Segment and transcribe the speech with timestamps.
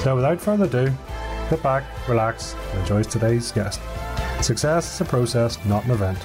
[0.00, 0.92] So, without further ado,
[1.50, 3.80] sit back, relax, and enjoy today's guest.
[4.40, 6.18] Success is a process, not an event.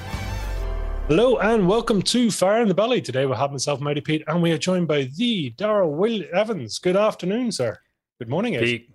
[1.08, 3.02] Hello and welcome to Fire in the Belly.
[3.02, 6.78] Today we have myself, Mighty Pete, and we are joined by the Daryl Will Evans.
[6.78, 7.80] Good afternoon, sir.
[8.20, 8.92] Good morning, Pete.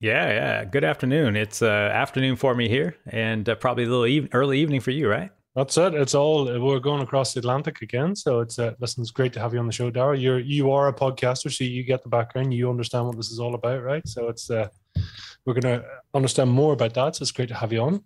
[0.00, 0.64] Yeah, yeah.
[0.64, 1.36] Good afternoon.
[1.36, 4.92] It's uh, afternoon for me here, and uh, probably a little e- early evening for
[4.92, 5.30] you, right?
[5.56, 5.94] That's it.
[5.94, 8.14] It's all we're going across the Atlantic again.
[8.14, 10.16] So it's uh, listen, it's great to have you on the show, Dara.
[10.16, 13.40] You're you are a podcaster, so you get the background, you understand what this is
[13.40, 14.06] all about, right?
[14.06, 14.68] So it's uh,
[15.44, 15.82] we're gonna
[16.14, 17.16] understand more about that.
[17.16, 18.04] So it's great to have you on.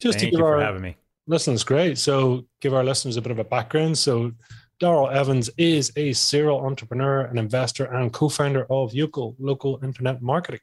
[0.00, 0.96] Just Thank to give you our, for having me.
[1.26, 1.98] Listen, it's great.
[1.98, 3.98] So give our listeners a bit of a background.
[3.98, 4.32] So
[4.80, 10.60] Daryl Evans is a serial entrepreneur, an investor, and co-founder of Yokel Local Internet Marketing.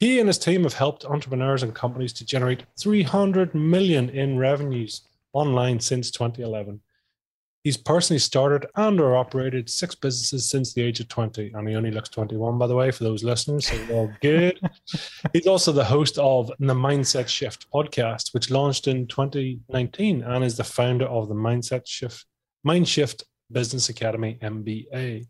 [0.00, 5.02] He and his team have helped entrepreneurs and companies to generate 300 million in revenues
[5.32, 6.80] online since 2011.
[7.64, 11.52] He's personally started and or operated six businesses since the age of 20.
[11.54, 13.68] And he only looks 21, by the way, for those listeners.
[13.68, 14.58] So all good.
[15.32, 20.56] He's also the host of the Mindset Shift podcast, which launched in 2019 and is
[20.56, 22.26] the founder of the Mindset Shift,
[22.64, 25.26] Mind Shift Business Academy MBA.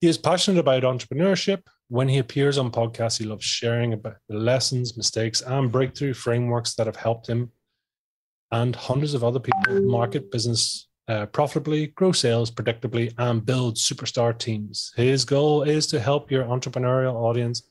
[0.00, 1.62] He is passionate about entrepreneurship.
[1.88, 6.74] When he appears on podcasts, he loves sharing about the lessons, mistakes, and breakthrough frameworks
[6.74, 7.50] that have helped him
[8.52, 14.36] and hundreds of other people market business uh, profitably, grow sales predictably, and build superstar
[14.36, 14.92] teams.
[14.96, 17.62] His goal is to help your entrepreneurial audience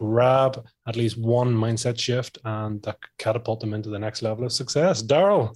[0.00, 2.86] grab at least one mindset shift and
[3.18, 5.02] catapult them into the next level of success.
[5.02, 5.54] Daryl,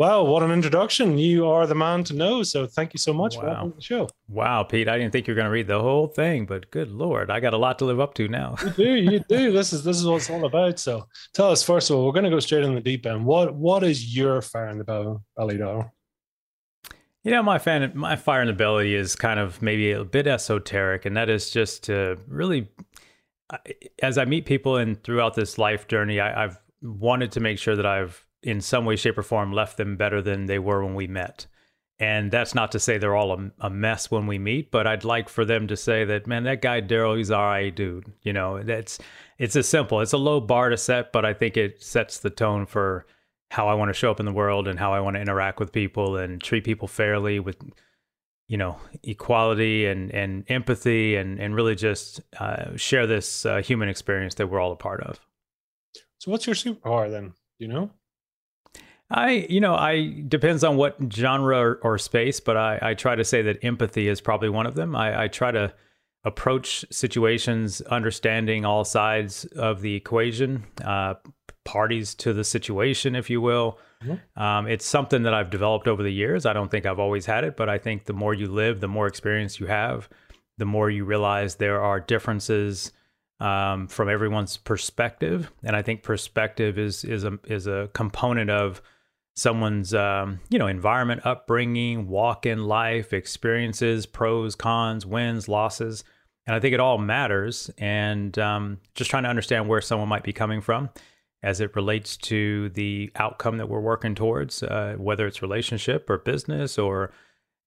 [0.00, 1.18] Wow, what an introduction.
[1.18, 2.42] You are the man to know.
[2.42, 3.68] So thank you so much wow.
[3.68, 4.08] for the show.
[4.28, 6.90] Wow, Pete, I didn't think you were going to read the whole thing, but good
[6.90, 8.56] lord, I got a lot to live up to now.
[8.64, 9.52] you do, you do.
[9.60, 10.78] This is this is what it's all about.
[10.78, 13.26] So tell us first of all, we're going to go straight in the deep end.
[13.26, 15.90] What what is your fire in the belly, Daryl?
[17.22, 20.26] You know, my fan, my fire in the belly is kind of maybe a bit
[20.26, 22.70] esoteric, and that is just to really,
[24.02, 27.76] as I meet people and throughout this life journey, I, I've wanted to make sure
[27.76, 30.94] that I've in some way, shape, or form left them better than they were when
[30.94, 31.46] we met.
[32.00, 35.04] And that's not to say they're all a, a mess when we meet, but I'd
[35.04, 38.10] like for them to say that, man, that guy Daryl, he's all right, dude.
[38.22, 38.98] You know, that's
[39.38, 40.00] it's as simple.
[40.00, 43.04] It's a low bar to set, but I think it sets the tone for
[43.50, 45.60] how I want to show up in the world and how I want to interact
[45.60, 47.56] with people and treat people fairly with,
[48.48, 53.90] you know, equality and and empathy and and really just uh, share this uh, human
[53.90, 55.20] experience that we're all a part of.
[56.16, 57.34] So, what's your superpower then?
[57.58, 57.90] You know?
[59.10, 63.16] I, you know, I depends on what genre or, or space, but I, I, try
[63.16, 64.94] to say that empathy is probably one of them.
[64.94, 65.74] I, I, try to
[66.24, 71.14] approach situations understanding all sides of the equation, uh,
[71.64, 73.78] parties to the situation, if you will.
[74.04, 74.40] Mm-hmm.
[74.40, 76.46] Um, it's something that I've developed over the years.
[76.46, 78.88] I don't think I've always had it, but I think the more you live, the
[78.88, 80.08] more experience you have,
[80.58, 82.92] the more you realize there are differences
[83.40, 88.82] um, from everyone's perspective, and I think perspective is is a is a component of
[89.36, 96.04] someone's um, you know environment upbringing walk in life experiences pros cons wins losses.
[96.46, 97.70] And i think it all matters.
[97.78, 100.90] And um, just trying to understand where someone might be coming from
[101.42, 106.18] as it relates to the outcome that we're working towards uh, whether it's relationship or
[106.18, 107.12] business or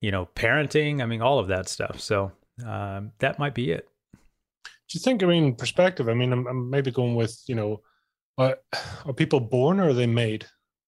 [0.02, 2.00] you know parenting i mean all of that stuff.
[2.00, 2.32] So
[2.66, 3.88] um, that might be it.
[4.54, 7.82] Do you think i mean perspective i mean i'm, I'm maybe going with you know
[8.38, 8.58] are,
[9.06, 10.46] are people born or are they made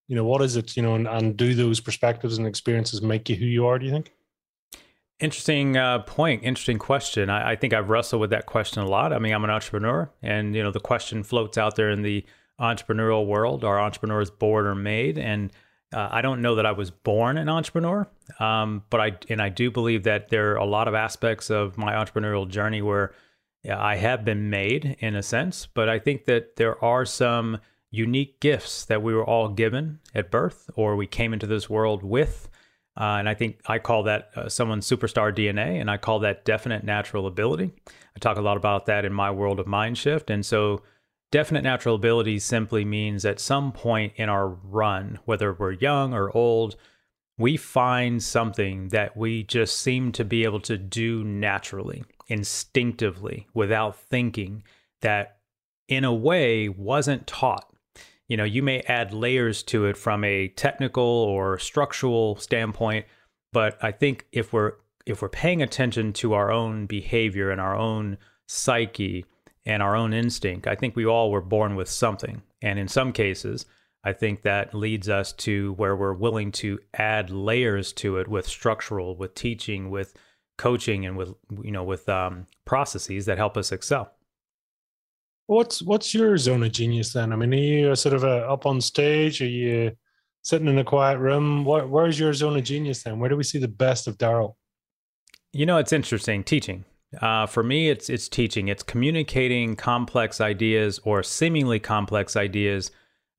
[0.08, 3.30] you know what is it you know and, and do those perspectives and experiences make
[3.30, 4.12] you who you are do you think?
[5.20, 7.30] Interesting uh, point interesting question.
[7.30, 9.14] I, I, think i've wrestled with that question a lot.
[9.14, 12.26] I mean i'm an entrepreneur and you know the question floats out there in the
[12.60, 15.18] entrepreneurial world are entrepreneurs born or made?
[15.18, 15.52] And
[15.94, 18.08] uh, i don't know that i was born an entrepreneur
[18.40, 21.78] um, but i and i do believe that there are a lot of aspects of
[21.78, 23.14] my entrepreneurial journey where
[23.72, 27.60] i have been made in a sense but i think that there are some
[27.96, 32.04] unique gifts that we were all given at birth or we came into this world
[32.04, 32.50] with.
[32.98, 36.46] Uh, and I think I call that uh, someone's superstar DNA, and I call that
[36.46, 37.72] definite natural ability.
[38.16, 40.30] I talk a lot about that in my world of mind shift.
[40.30, 40.82] And so,
[41.30, 46.36] definite natural ability simply means at some point in our run, whether we're young or
[46.36, 46.78] old,
[47.38, 53.98] we find something that we just seem to be able to do naturally, instinctively, without
[53.98, 54.64] thinking
[55.02, 55.40] that
[55.88, 57.75] in a way wasn't taught.
[58.28, 63.06] You know, you may add layers to it from a technical or structural standpoint,
[63.54, 64.74] but I think if we're
[65.06, 68.18] if we're paying attention to our own behavior and our own
[68.48, 69.26] psyche
[69.66, 72.42] and our own instinct, I think we all were born with something.
[72.62, 73.68] And in some cases,
[74.04, 78.48] I think that leads us to where we're willing to add layers to it with
[78.48, 80.14] structural, with teaching, with
[80.58, 81.34] coaching, and with
[81.64, 84.12] you know with um, processes that help us excel.
[85.48, 87.32] What's what's your zone of genius then?
[87.32, 89.42] I mean, are you sort of a, up on stage?
[89.42, 89.92] Are you
[90.42, 91.66] sitting in a quiet room?
[91.66, 93.20] What, where's your zone of genius then?
[93.20, 94.56] Where do we see the best of Daryl?
[95.54, 96.86] You know, it's interesting teaching.
[97.22, 98.68] Uh, for me, it's it's teaching.
[98.68, 102.92] It's communicating complex ideas or seemingly complex ideas.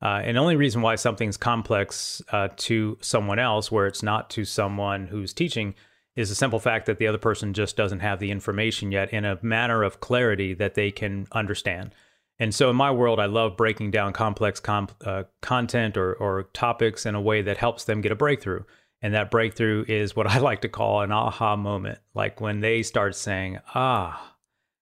[0.03, 4.29] Uh, and the only reason why something's complex uh, to someone else, where it's not
[4.31, 5.75] to someone who's teaching,
[6.17, 9.25] is the simple fact that the other person just doesn't have the information yet in
[9.25, 11.95] a manner of clarity that they can understand.
[12.39, 16.45] And so, in my world, I love breaking down complex comp, uh, content or, or
[16.53, 18.65] topics in a way that helps them get a breakthrough.
[19.03, 21.99] And that breakthrough is what I like to call an aha moment.
[22.15, 24.35] Like when they start saying, ah,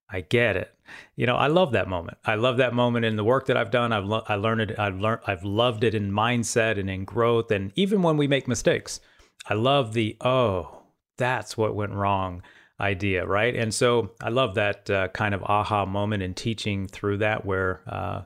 [0.08, 0.70] I get it.
[1.16, 2.18] You know, I love that moment.
[2.24, 3.92] I love that moment in the work that I've done.
[3.92, 4.78] I've lo- I learned it.
[4.78, 5.22] I've learned.
[5.26, 7.50] I've loved it in mindset and in growth.
[7.50, 9.00] And even when we make mistakes,
[9.48, 10.83] I love the oh,
[11.18, 12.42] that's what went wrong
[12.80, 13.54] idea, right?
[13.54, 17.82] And so I love that uh, kind of aha moment in teaching through that, where
[17.86, 18.22] uh,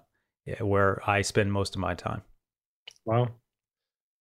[0.60, 2.22] where I spend most of my time.
[3.04, 3.28] Wow,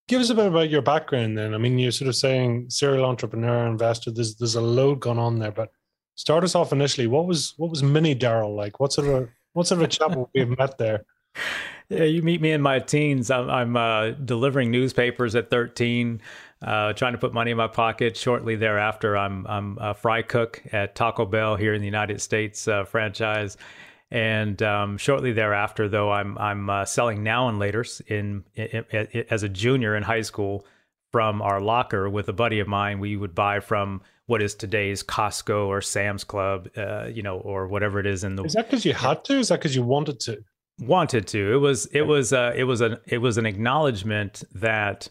[0.08, 1.52] Give us a bit about your background then.
[1.52, 4.10] I mean, you're sort of saying serial entrepreneur, investor.
[4.10, 5.70] There's there's a load going on there, but
[6.14, 7.06] start us off initially.
[7.06, 8.80] What was what was mini Daryl like?
[8.80, 11.04] What sort of what sort of a chap we have met there?
[11.90, 13.30] Yeah, you meet me in my teens.
[13.30, 16.20] I'm, I'm uh, delivering newspapers at 13,
[16.62, 18.16] uh, trying to put money in my pocket.
[18.16, 22.66] Shortly thereafter, I'm I'm a fry cook at Taco Bell here in the United States
[22.66, 23.56] uh, franchise,
[24.10, 29.24] and um, shortly thereafter, though, I'm I'm uh, selling now and later's in, in, in,
[29.30, 30.64] as a junior in high school
[31.12, 32.98] from our locker with a buddy of mine.
[32.98, 37.66] We would buy from what is today's Costco or Sam's Club, uh, you know, or
[37.68, 38.44] whatever it is in the.
[38.44, 39.38] Is that because you had to?
[39.38, 40.42] Is that because you wanted to?
[40.80, 41.52] Wanted to.
[41.52, 41.86] It was.
[41.86, 42.32] It was.
[42.32, 42.98] Uh, it was an.
[43.06, 45.08] It was an acknowledgement that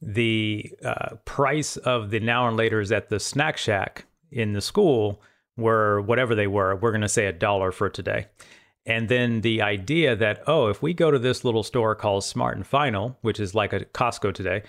[0.00, 5.20] the uh, price of the now and later's at the snack shack in the school
[5.56, 6.76] were whatever they were.
[6.76, 8.26] We're going to say a dollar for today.
[8.86, 12.56] And then the idea that, oh, if we go to this little store called Smart
[12.56, 14.62] and Final, which is like a Costco today,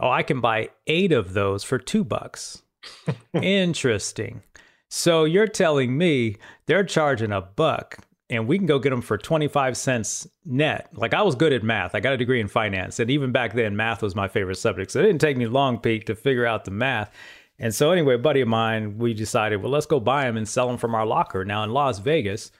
[0.00, 2.62] oh, I can buy eight of those for two bucks.
[3.34, 4.42] Interesting.
[4.88, 6.36] So you're telling me
[6.66, 10.88] they're charging a buck and we can go get them for 25 cents net.
[10.94, 11.94] Like I was good at math.
[11.94, 12.98] I got a degree in finance.
[12.98, 14.90] And even back then, math was my favorite subject.
[14.90, 17.12] So it didn't take me long, Pete, to figure out the math.
[17.58, 20.46] And so, anyway, a buddy of mine, we decided, well, let's go buy them and
[20.46, 21.44] sell them from our locker.
[21.44, 22.52] Now, in Las Vegas,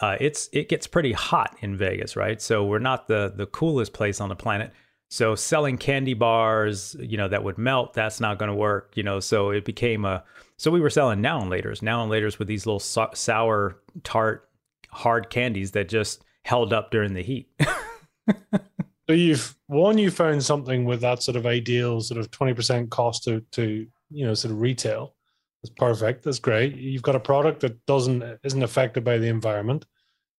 [0.00, 2.42] uh, it's it gets pretty hot in Vegas, right?
[2.42, 4.72] So we're not the the coolest place on the planet.
[5.08, 9.02] So selling candy bars, you know, that would melt, that's not going to work, you
[9.02, 9.20] know.
[9.20, 10.24] So it became a.
[10.56, 13.76] So we were selling now and later's, now and later's with these little so- sour,
[14.02, 14.48] tart,
[14.94, 17.48] hard candies that just held up during the heat.
[18.50, 22.90] so you've one, you found something with that sort of ideal sort of twenty percent
[22.90, 25.14] cost to to you know sort of retail.
[25.62, 26.24] That's perfect.
[26.24, 26.76] That's great.
[26.76, 29.86] You've got a product that doesn't isn't affected by the environment.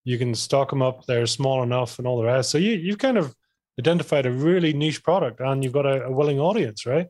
[0.03, 1.05] You can stock them up.
[1.05, 2.51] They're small enough and all the rest.
[2.51, 3.35] So you you've kind of
[3.79, 7.07] identified a really niche product and you've got a, a willing audience, right?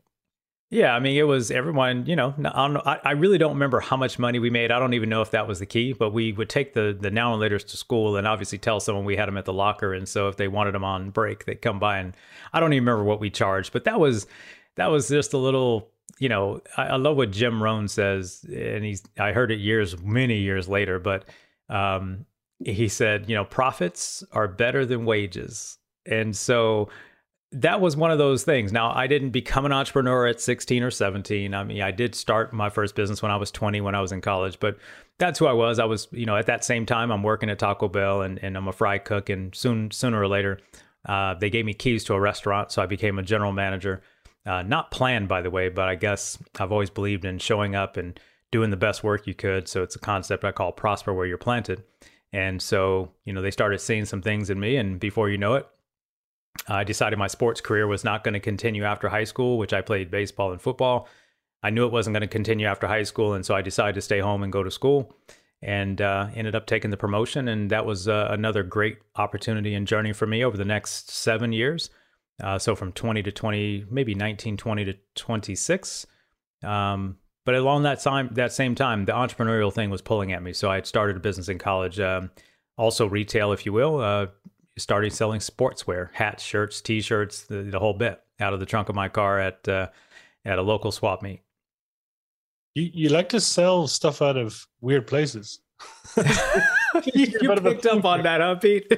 [0.68, 2.06] Yeah, I mean, it was everyone.
[2.06, 4.72] You know, I, I really don't remember how much money we made.
[4.72, 5.92] I don't even know if that was the key.
[5.92, 9.04] But we would take the the now and later's to school, and obviously tell someone
[9.04, 9.94] we had them at the locker.
[9.94, 11.98] And so if they wanted them on break, they'd come by.
[11.98, 12.14] And
[12.52, 14.26] I don't even remember what we charged, but that was
[14.74, 18.84] that was just a little you know, I, I, love what Jim Rohn says, and
[18.84, 21.26] he's I heard it years, many years later, but
[21.68, 22.24] um,
[22.64, 26.88] he said, you know, profits are better than wages, and so
[27.52, 28.72] that was one of those things.
[28.72, 31.54] Now, I didn't become an entrepreneur at 16 or 17.
[31.54, 34.12] I mean, I did start my first business when I was 20 when I was
[34.12, 34.76] in college, but
[35.18, 35.78] that's who I was.
[35.78, 38.56] I was, you know, at that same time, I'm working at Taco Bell and, and
[38.56, 39.30] I'm a fry cook.
[39.30, 40.58] And soon, sooner or later,
[41.08, 42.72] uh, they gave me keys to a restaurant.
[42.72, 44.02] So I became a general manager.
[44.44, 47.96] Uh, not planned, by the way, but I guess I've always believed in showing up
[47.96, 48.18] and
[48.50, 49.68] doing the best work you could.
[49.68, 51.82] So it's a concept I call prosper where you're planted.
[52.32, 54.76] And so, you know, they started seeing some things in me.
[54.76, 55.66] And before you know it,
[56.68, 59.80] I decided my sports career was not going to continue after high school, which I
[59.80, 61.08] played baseball and football.
[61.62, 63.34] I knew it wasn't going to continue after high school.
[63.34, 65.16] And so I decided to stay home and go to school
[65.62, 67.48] and uh, ended up taking the promotion.
[67.48, 71.52] And that was uh, another great opportunity and journey for me over the next seven
[71.52, 71.90] years.
[72.42, 76.06] Uh, so from 20 to 20, maybe 19, 20 to 26.
[76.62, 80.52] Um, But along that time, that same time, the entrepreneurial thing was pulling at me.
[80.52, 82.30] So I had started a business in college, um,
[82.76, 84.28] also retail, if you will.
[84.78, 88.94] Started selling sportswear, hats, shirts, t-shirts, the, the, whole bit, out of the trunk of
[88.94, 89.88] my car at uh,
[90.44, 91.40] at a local swap meet.
[92.74, 95.60] You you like to sell stuff out of weird places.
[97.14, 98.90] you, you picked up on that, huh, Pete?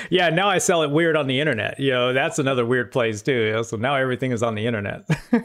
[0.10, 1.78] yeah, now I sell it weird on the internet.
[1.78, 3.32] You know, that's another weird place too.
[3.32, 3.62] You know?
[3.62, 5.08] So now everything is on the internet.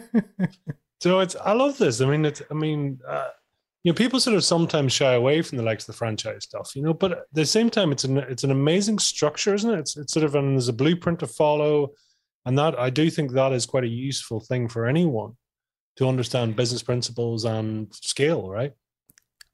[1.00, 2.02] So it's I love this.
[2.02, 3.30] I mean, it's I mean, uh,
[3.88, 6.76] you know, people sort of sometimes shy away from the likes of the franchise stuff,
[6.76, 9.80] you know, but at the same time, it's an it's an amazing structure, isn't it?
[9.80, 11.94] It's it's sort of and there's a blueprint to follow,
[12.46, 15.38] and that I do think that is quite a useful thing for anyone
[15.96, 18.74] to understand business principles and scale, right?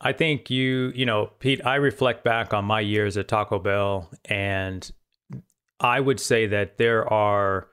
[0.01, 4.09] I think you, you know, Pete, I reflect back on my years at Taco Bell
[4.25, 4.91] and
[5.79, 7.67] I would say that there are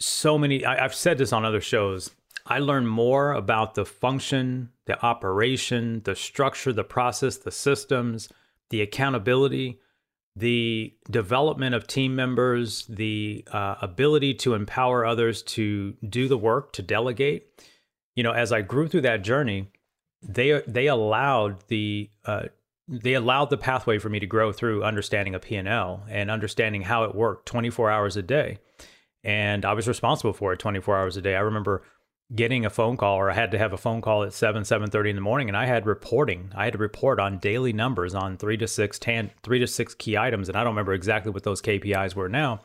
[0.00, 2.10] so many I, have said this on other shows
[2.46, 8.28] I learned more about the function, the operation, the structure, the process, the systems,
[8.70, 9.78] the accountability,
[10.34, 16.72] the development of team members, the uh, ability to empower others to do the work,
[16.72, 17.62] to delegate.
[18.16, 19.70] You know, as I grew through that journey,
[20.22, 22.44] they they allowed the uh,
[22.88, 27.04] they allowed the pathway for me to grow through understanding a P&L and understanding how
[27.04, 28.58] it worked 24 hours a day.
[29.24, 31.36] And I was responsible for it 24 hours a day.
[31.36, 31.84] I remember
[32.34, 35.10] getting a phone call or I had to have a phone call at 7 7:30
[35.10, 36.50] in the morning and I had reporting.
[36.54, 39.94] I had to report on daily numbers on 3 to 6 tan, 3 to 6
[39.94, 42.60] key items and I don't remember exactly what those KPIs were now.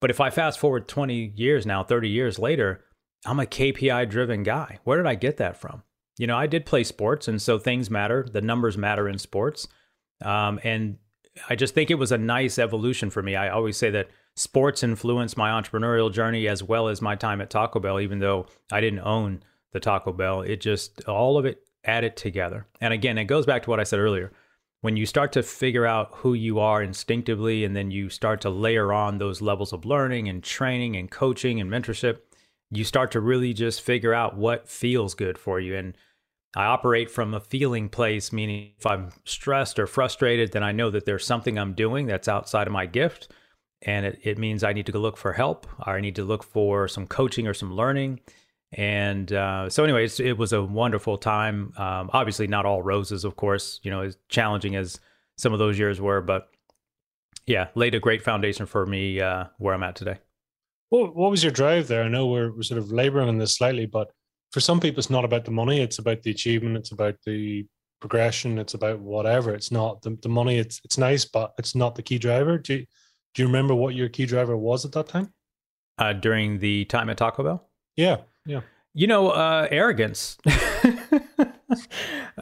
[0.00, 2.84] But if I fast forward 20 years now 30 years later
[3.26, 4.78] I'm a KPI driven guy.
[4.84, 5.82] Where did I get that from?
[6.18, 8.26] You know I did play sports and so things matter.
[8.30, 9.66] The numbers matter in sports.
[10.22, 10.98] Um, and
[11.48, 14.82] I just think it was a nice evolution for me I always say that sports
[14.82, 18.80] influenced my entrepreneurial journey as well as my time at Taco Bell, even though I
[18.80, 20.42] didn't own the Taco Bell.
[20.42, 22.66] It just, all of it added together.
[22.80, 24.32] And again, it goes back to what I said earlier.
[24.80, 28.50] When you start to figure out who you are instinctively, and then you start to
[28.50, 32.20] layer on those levels of learning and training and coaching and mentorship,
[32.70, 35.76] you start to really just figure out what feels good for you.
[35.76, 35.94] And
[36.56, 40.90] I operate from a feeling place, meaning if I'm stressed or frustrated, then I know
[40.90, 43.28] that there's something I'm doing that's outside of my gift
[43.82, 46.24] and it, it means I need to go look for help or I need to
[46.24, 48.20] look for some coaching or some learning.
[48.72, 51.72] And uh, so, anyway, it was a wonderful time.
[51.76, 55.00] Um, obviously, not all roses, of course, you know, as challenging as
[55.38, 56.50] some of those years were, but
[57.46, 60.18] yeah, laid a great foundation for me uh, where I'm at today.
[60.90, 62.04] What, what was your drive there?
[62.04, 64.12] I know we're sort of laboring on this slightly, but
[64.50, 67.66] for some people, it's not about the money, it's about the achievement, it's about the
[68.00, 69.54] progression, it's about whatever.
[69.54, 72.58] It's not the, the money, it's, it's nice, but it's not the key driver.
[72.58, 72.86] Do you,
[73.34, 75.32] do you remember what your key driver was at that time?
[75.98, 77.68] Uh, during the time at Taco Bell?
[77.96, 78.60] Yeah, yeah.
[78.92, 80.36] You know, uh, arrogance.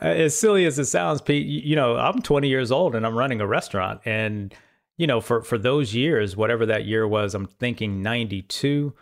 [0.01, 3.41] as silly as it sounds, Pete, you know, I'm 20 years old and I'm running
[3.41, 4.01] a restaurant.
[4.07, 4.55] And,
[4.97, 8.95] you know, for, for those years, whatever that year was, I'm thinking 92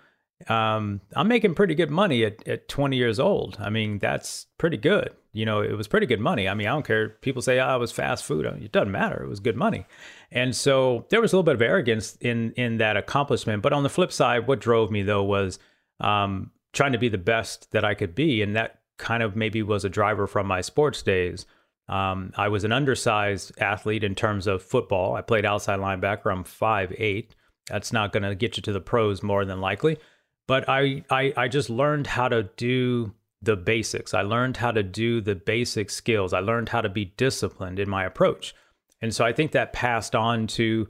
[0.48, 3.56] um, I'm making pretty good money at, at 20 years old.
[3.58, 5.10] I mean, that's pretty good.
[5.32, 6.48] You know, it was pretty good money.
[6.48, 7.08] I mean, I don't care.
[7.08, 8.44] People say, oh, it was fast food.
[8.46, 9.22] It doesn't matter.
[9.22, 9.86] It was good money.
[10.30, 13.62] And so there was a little bit of arrogance in, in that accomplishment.
[13.62, 15.58] But on the flip side, what drove me though was
[16.00, 18.42] um, trying to be the best that I could be.
[18.42, 21.46] And that kind of maybe was a driver from my sports days.
[21.88, 25.14] Um, I was an undersized athlete in terms of football.
[25.14, 26.32] I played outside linebacker.
[26.32, 27.34] I'm five eight.
[27.68, 29.98] That's not going to get you to the pros more than likely
[30.46, 34.14] but I, I I just learned how to do the basics.
[34.14, 36.32] I learned how to do the basic skills.
[36.32, 38.54] I learned how to be disciplined in my approach.
[39.00, 40.88] And so I think that passed on to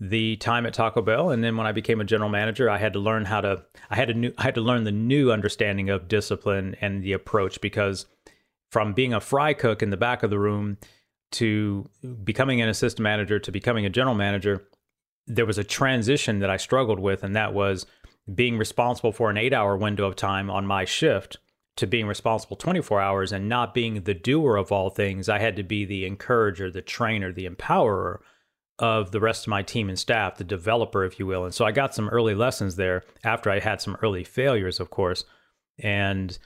[0.00, 2.92] the time at Taco Bell and then when I became a general manager, I had
[2.92, 5.90] to learn how to I had to new I had to learn the new understanding
[5.90, 8.06] of discipline and the approach because
[8.70, 10.76] from being a fry cook in the back of the room
[11.32, 11.88] to
[12.22, 14.68] becoming an assistant manager to becoming a general manager,
[15.26, 17.84] there was a transition that I struggled with and that was
[18.32, 21.38] being responsible for an eight hour window of time on my shift
[21.76, 25.54] to being responsible 24 hours and not being the doer of all things, I had
[25.56, 28.18] to be the encourager, the trainer, the empowerer
[28.80, 31.44] of the rest of my team and staff, the developer, if you will.
[31.44, 34.90] And so I got some early lessons there after I had some early failures, of
[34.90, 35.24] course.
[35.78, 36.36] And,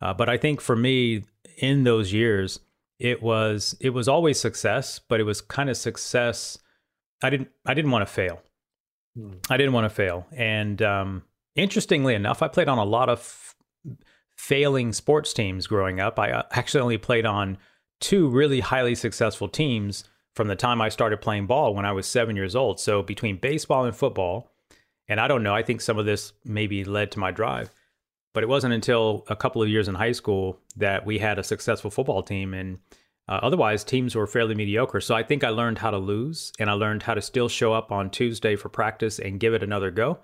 [0.00, 1.24] uh, but I think for me
[1.58, 2.60] in those years,
[2.98, 6.58] it was, it was always success, but it was kind of success.
[7.22, 8.42] I didn't, I didn't want to fail.
[9.16, 9.32] Hmm.
[9.50, 10.26] I didn't want to fail.
[10.32, 11.22] And, um,
[11.54, 13.54] Interestingly enough, I played on a lot of f-
[14.36, 16.18] failing sports teams growing up.
[16.18, 17.58] I uh, actually only played on
[18.00, 20.04] two really highly successful teams
[20.34, 22.80] from the time I started playing ball when I was seven years old.
[22.80, 24.50] So between baseball and football,
[25.08, 27.70] and I don't know, I think some of this maybe led to my drive.
[28.32, 31.44] But it wasn't until a couple of years in high school that we had a
[31.44, 32.54] successful football team.
[32.54, 32.78] And
[33.28, 35.02] uh, otherwise, teams were fairly mediocre.
[35.02, 37.74] So I think I learned how to lose and I learned how to still show
[37.74, 40.20] up on Tuesday for practice and give it another go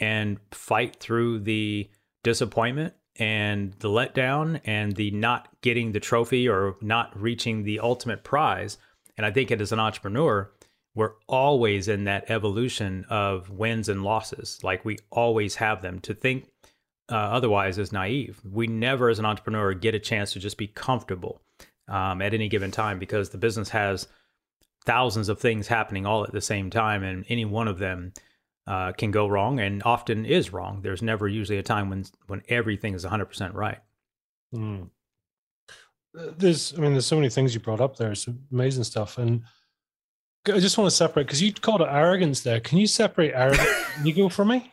[0.00, 1.88] and fight through the
[2.22, 8.24] disappointment and the letdown and the not getting the trophy or not reaching the ultimate
[8.24, 8.78] prize.
[9.16, 10.50] And I think it as an entrepreneur,
[10.94, 14.58] we're always in that evolution of wins and losses.
[14.62, 16.00] Like we always have them.
[16.00, 16.48] To think
[17.10, 18.40] uh, otherwise is naive.
[18.44, 21.40] We never, as an entrepreneur, get a chance to just be comfortable
[21.88, 24.08] um, at any given time because the business has
[24.84, 28.12] thousands of things happening all at the same time, and any one of them
[28.66, 30.80] uh, can go wrong and often is wrong.
[30.82, 33.78] There's never usually a time when when everything is 100% right.
[34.54, 34.90] Mm.
[36.14, 38.12] There's, I mean, there's so many things you brought up there.
[38.12, 39.42] It's amazing stuff, and
[40.46, 42.60] I just want to separate because you called it arrogance there.
[42.60, 43.68] Can you separate arrogance
[44.04, 44.72] ego for me?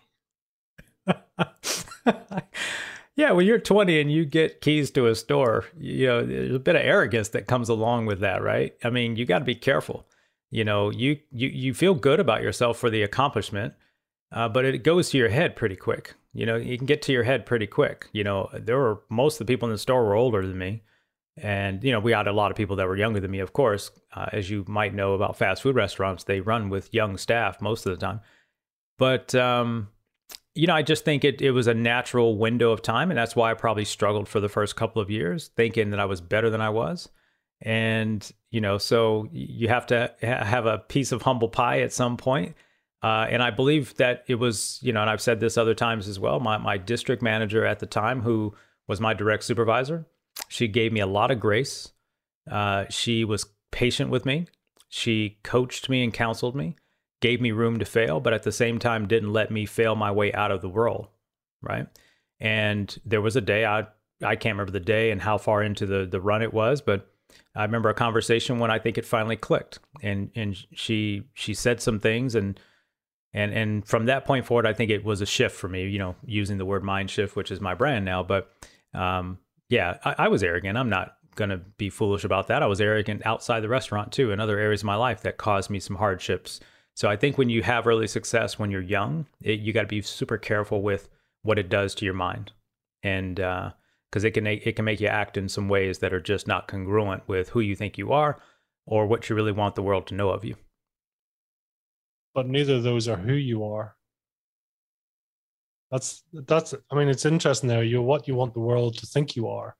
[3.15, 6.60] yeah, when you're 20 and you get keys to a store, you know, there's a
[6.60, 8.75] bit of arrogance that comes along with that, right?
[8.84, 10.05] I mean, you got to be careful
[10.51, 13.74] you know you you you feel good about yourself for the accomplishment
[14.32, 16.15] uh, but it goes to your head pretty quick.
[16.34, 18.08] You know you can get to your head pretty quick.
[18.13, 20.84] You know there were most of the people in the store were older than me.
[21.41, 23.53] And you know we had a lot of people that were younger than me of
[23.53, 23.91] course.
[24.13, 27.86] Uh, as you might know about fast food restaurants they run with young staff most
[27.86, 28.22] of the time.
[28.98, 29.89] But um,
[30.56, 33.36] you know i just think it, it was a natural window of time and that's
[33.36, 36.50] why i probably struggled for the first couple of years thinking that i was better
[36.50, 37.08] than i was
[37.61, 41.93] and you know so you have to ha- have a piece of humble pie at
[41.93, 42.55] some point.
[43.01, 46.09] Uh, and i believe that it was you know and i've said this other times
[46.09, 48.53] as well my, my district manager at the time who
[48.89, 50.05] was my direct supervisor
[50.49, 51.91] she gave me a lot of grace.
[52.49, 54.47] Uh, she was patient with me.
[54.89, 56.75] She coached me and counseled me
[57.21, 60.09] gave me room to fail but at the same time didn't let me fail my
[60.09, 61.07] way out of the world
[61.61, 61.87] right?
[62.39, 63.85] And there was a day i
[64.23, 67.08] i can't remember the day and how far into the the run it was but
[67.55, 71.81] I remember a conversation when I think it finally clicked, and and she she said
[71.81, 72.59] some things, and
[73.33, 75.87] and and from that point forward, I think it was a shift for me.
[75.87, 78.24] You know, using the word mind shift, which is my brand now.
[78.24, 78.51] But
[78.94, 79.39] um,
[79.70, 80.77] yeah, I, I was arrogant.
[80.77, 82.63] I'm not going to be foolish about that.
[82.63, 85.70] I was arrogant outside the restaurant too, in other areas of my life that caused
[85.70, 86.59] me some hardships.
[86.96, 89.87] So I think when you have early success when you're young, it, you got to
[89.87, 91.07] be super careful with
[91.44, 92.51] what it does to your mind.
[93.03, 93.72] And uh,
[94.09, 96.67] because it can it can make you act in some ways that are just not
[96.67, 98.41] congruent with who you think you are
[98.85, 100.55] or what you really want the world to know of you.
[102.33, 103.95] But neither of those are who you are.
[105.91, 107.83] That's that's I mean it's interesting there.
[107.83, 109.75] You're what you want the world to think you are.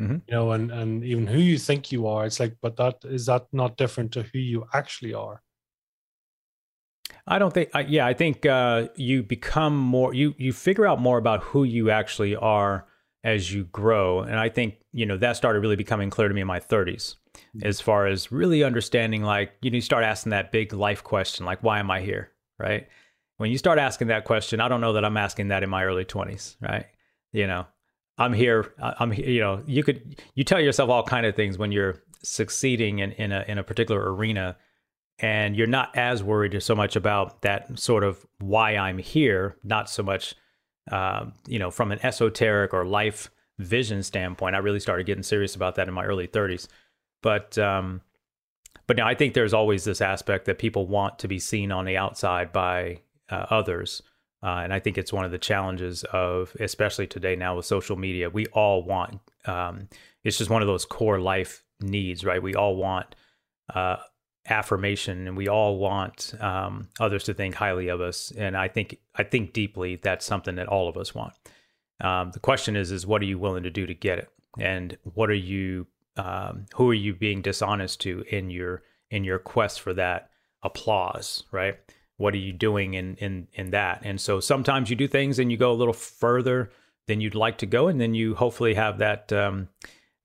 [0.00, 0.18] Mm-hmm.
[0.26, 2.26] You know, and and even who you think you are.
[2.26, 5.42] It's like, but that is that not different to who you actually are?
[7.26, 7.70] I don't think.
[7.74, 10.14] Uh, yeah, I think uh, you become more.
[10.14, 12.87] You you figure out more about who you actually are
[13.24, 14.20] as you grow.
[14.20, 17.16] And I think, you know, that started really becoming clear to me in my 30s
[17.34, 17.66] mm-hmm.
[17.66, 21.44] as far as really understanding, like, you know, you start asking that big life question,
[21.44, 22.30] like, why am I here?
[22.58, 22.88] Right.
[23.36, 25.84] When you start asking that question, I don't know that I'm asking that in my
[25.84, 26.56] early 20s.
[26.60, 26.86] Right.
[27.32, 27.66] You know,
[28.16, 28.72] I'm here.
[28.78, 29.28] I'm, here.
[29.28, 33.12] you know, you could, you tell yourself all kind of things when you're succeeding in,
[33.12, 34.56] in a, in a particular arena
[35.20, 39.90] and you're not as worried so much about that sort of why I'm here, not
[39.90, 40.34] so much
[40.90, 45.54] um, you know, from an esoteric or life vision standpoint, I really started getting serious
[45.54, 46.68] about that in my early 30s.
[47.22, 48.02] But um,
[48.86, 51.84] but now I think there's always this aspect that people want to be seen on
[51.84, 54.02] the outside by uh, others.
[54.42, 57.96] Uh, and I think it's one of the challenges of, especially today now with social
[57.96, 59.88] media, we all want, um,
[60.24, 62.42] it's just one of those core life needs, right?
[62.42, 63.14] We all want
[63.74, 63.96] uh,
[64.50, 68.32] affirmation and we all want um, others to think highly of us.
[68.36, 71.34] And i think i think deeply that's something that all of us want.
[72.00, 74.28] Um, the question is is what are you willing to do to get it?
[74.58, 79.38] And what are you um, who are you being dishonest to in your in your
[79.38, 80.30] quest for that
[80.62, 81.78] applause right?
[82.16, 84.00] What are you doing in in in that?
[84.04, 86.70] And so sometimes you do things and you go a little further
[87.06, 89.68] than you'd like to go and then you hopefully have that um,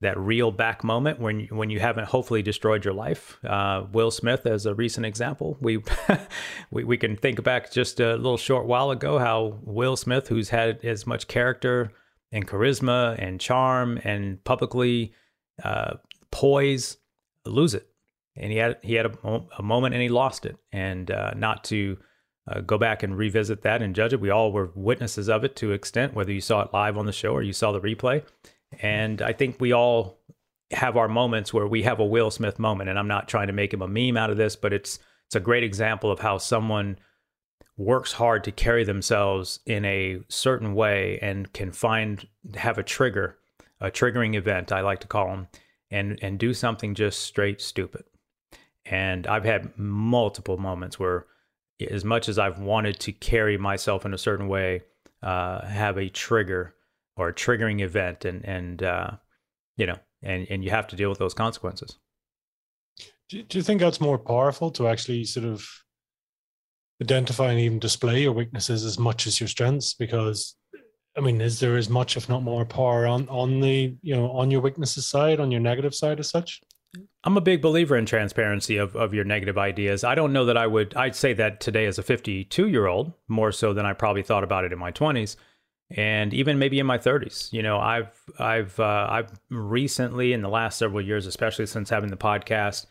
[0.03, 3.39] that real back moment when you, when you haven't hopefully destroyed your life.
[3.43, 5.83] Uh, Will Smith, as a recent example, we,
[6.71, 10.49] we we can think back just a little short while ago how Will Smith, who's
[10.49, 11.91] had as much character
[12.31, 15.13] and charisma and charm and publicly
[15.63, 15.95] uh,
[16.31, 16.97] poise,
[17.45, 17.87] lose it,
[18.35, 21.63] and he had he had a, a moment and he lost it, and uh, not
[21.65, 21.97] to.
[22.45, 24.19] Uh, go back and revisit that and judge it.
[24.19, 27.13] We all were witnesses of it to extent, whether you saw it live on the
[27.13, 28.21] show or you saw the replay.
[28.81, 30.19] And I think we all
[30.71, 32.89] have our moments where we have a Will Smith moment.
[32.89, 35.35] And I'm not trying to make him a meme out of this, but it's it's
[35.35, 36.97] a great example of how someone
[37.77, 43.37] works hard to carry themselves in a certain way and can find have a trigger,
[43.81, 45.47] a triggering event I like to call them,
[45.89, 48.03] and and do something just straight stupid.
[48.85, 51.25] And I've had multiple moments where,
[51.89, 54.81] as much as I've wanted to carry myself in a certain way,
[55.21, 56.75] uh, have a trigger
[57.15, 59.11] or a triggering event, and and uh,
[59.77, 61.97] you know, and and you have to deal with those consequences.
[63.29, 65.65] Do, do you think that's more powerful to actually sort of
[67.01, 69.93] identify and even display your weaknesses as much as your strengths?
[69.93, 70.55] Because
[71.17, 74.31] I mean, is there as much, if not more, power on on the you know
[74.31, 76.61] on your weaknesses side, on your negative side, as such?
[77.23, 80.03] I'm a big believer in transparency of, of your negative ideas.
[80.03, 83.13] I don't know that I would, I'd say that today as a 52 year old,
[83.27, 85.35] more so than I probably thought about it in my 20s
[85.89, 87.51] and even maybe in my 30s.
[87.53, 92.09] You know, I've, I've, uh, I've recently in the last several years, especially since having
[92.09, 92.85] the podcast,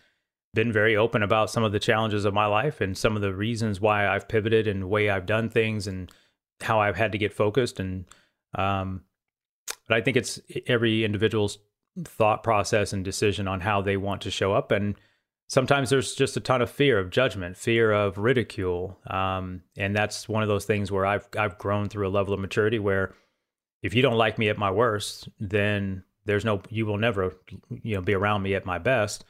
[0.54, 3.34] been very open about some of the challenges of my life and some of the
[3.34, 6.12] reasons why I've pivoted and the way I've done things and
[6.60, 7.80] how I've had to get focused.
[7.80, 8.04] And,
[8.54, 9.02] um,
[9.88, 11.58] but I think it's every individual's
[12.04, 14.70] thought process and decision on how they want to show up.
[14.70, 14.94] And
[15.52, 18.98] sometimes there's just a ton of fear of judgment, fear of ridicule.
[19.06, 22.40] Um, and that's one of those things where I've, I've grown through a level of
[22.40, 23.12] maturity where
[23.82, 27.34] if you don't like me at my worst, then there's no, you will never,
[27.82, 29.26] you know, be around me at my best.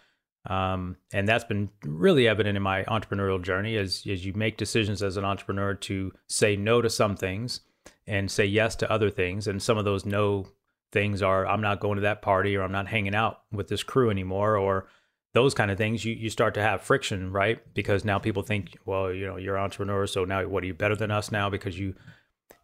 [0.46, 5.02] Um, and that's been really evident in my entrepreneurial journey as, as you make decisions
[5.02, 7.62] as an entrepreneur to say no to some things
[8.06, 9.48] and say yes to other things.
[9.48, 10.46] And some of those no
[10.92, 13.82] things are I'm not going to that party or I'm not hanging out with this
[13.82, 14.86] crew anymore or
[15.34, 17.60] those kind of things you, you start to have friction right?
[17.74, 20.74] Because now people think well you know you're an entrepreneur so now what are you
[20.74, 21.94] better than us now because you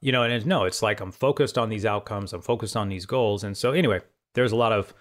[0.00, 2.88] you know and it's, no it's like i'm focused on these outcomes i'm focused on
[2.88, 3.44] these goals.
[3.44, 4.00] And so anyway
[4.34, 4.94] there's a lot of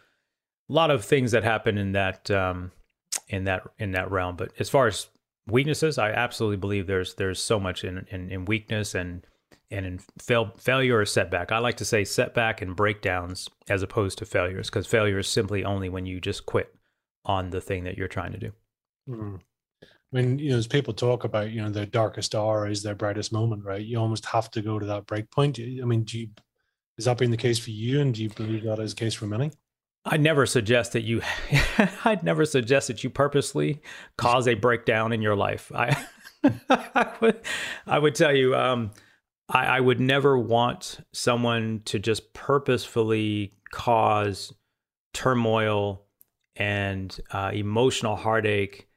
[0.70, 2.72] lot of things that happen in that um
[3.30, 4.36] in that in that realm.
[4.36, 5.08] But as far as
[5.48, 9.26] weaknesses i absolutely believe there's there's so much in in, in weakness and
[9.70, 11.52] and in fail, failure or setback.
[11.52, 15.66] I like to say setback and breakdowns as opposed to failures because failure is simply
[15.66, 16.74] only when you just quit
[17.28, 18.52] on the thing that you're trying to do.
[19.08, 19.40] Mm.
[20.10, 23.32] When you know, as people talk about, you know, their darkest hour is their brightest
[23.32, 23.86] moment, right?
[23.86, 25.60] You almost have to go to that break point.
[25.60, 26.30] I mean, do you,
[26.98, 29.14] has that been the case for you, and do you believe that is the case
[29.14, 29.52] for many?
[30.06, 31.22] I never suggest that you.
[32.06, 33.82] I'd never suggest that you purposely
[34.18, 35.70] cause a breakdown in your life.
[35.76, 36.02] I,
[36.70, 37.42] I would,
[37.86, 38.56] I would tell you.
[38.56, 38.92] Um,
[39.50, 44.54] I, I would never want someone to just purposefully cause
[45.14, 46.07] turmoil
[46.58, 48.88] and uh, emotional heartache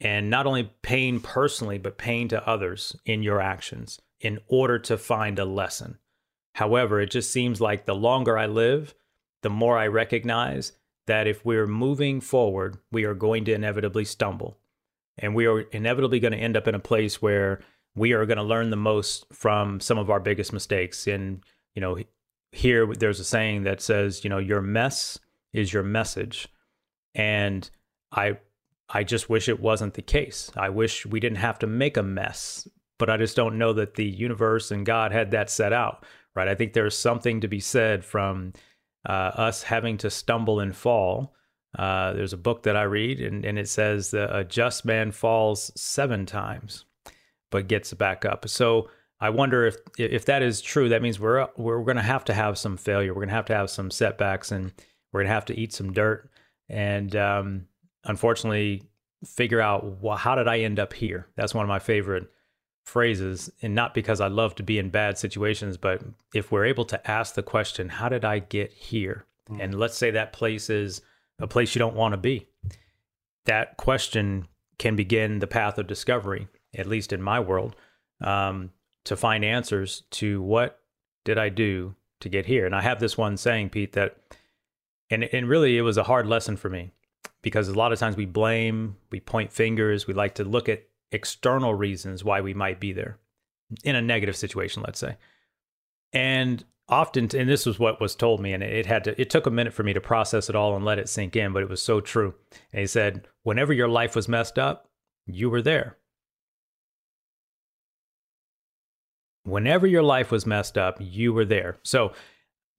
[0.00, 4.96] and not only pain personally, but pain to others in your actions in order to
[4.96, 5.98] find a lesson.
[6.54, 8.94] However, it just seems like the longer I live,
[9.42, 10.72] the more I recognize
[11.06, 14.58] that if we're moving forward, we are going to inevitably stumble.
[15.18, 17.60] And we are inevitably going to end up in a place where
[17.94, 21.06] we are going to learn the most from some of our biggest mistakes.
[21.06, 21.42] And,
[21.74, 21.98] you know,
[22.52, 25.18] here there's a saying that says, you know, your mess
[25.52, 26.48] is your message.
[27.14, 27.68] And
[28.12, 28.38] I
[28.88, 30.50] I just wish it wasn't the case.
[30.56, 32.68] I wish we didn't have to make a mess,
[32.98, 36.48] but I just don't know that the universe and God had that set out, right?
[36.48, 38.52] I think there's something to be said from
[39.08, 41.34] uh, us having to stumble and fall.
[41.78, 45.12] Uh, there's a book that I read, and, and it says that a just man
[45.12, 46.84] falls seven times
[47.50, 48.48] but gets back up.
[48.48, 48.88] So
[49.20, 50.88] I wonder if if that is true.
[50.88, 53.12] That means we're we're going to have to have some failure.
[53.12, 54.72] We're going to have to have some setbacks, and
[55.12, 56.30] we're going to have to eat some dirt.
[56.70, 57.66] And um,
[58.04, 58.82] unfortunately,
[59.26, 61.26] figure out well, how did I end up here?
[61.36, 62.30] That's one of my favorite
[62.84, 66.02] phrases, and not because I love to be in bad situations, but
[66.34, 69.60] if we're able to ask the question, "How did I get here?" Mm.
[69.60, 71.02] and let's say that place is
[71.40, 72.46] a place you don't want to be,
[73.46, 74.46] that question
[74.78, 77.76] can begin the path of discovery at least in my world,
[78.20, 78.70] um,
[79.04, 80.80] to find answers to what
[81.24, 82.66] did I do to get here.
[82.66, 84.16] And I have this one saying, Pete, that,
[85.10, 86.92] and, and really it was a hard lesson for me
[87.42, 90.84] because a lot of times we blame, we point fingers, we like to look at
[91.12, 93.18] external reasons why we might be there
[93.84, 95.16] in a negative situation, let's say.
[96.12, 99.46] And often, and this was what was told me, and it had to, it took
[99.46, 101.68] a minute for me to process it all and let it sink in, but it
[101.68, 102.34] was so true.
[102.72, 104.88] And he said, whenever your life was messed up,
[105.26, 105.96] you were there.
[109.44, 111.78] whenever your life was messed up, you were there.
[111.82, 112.12] So,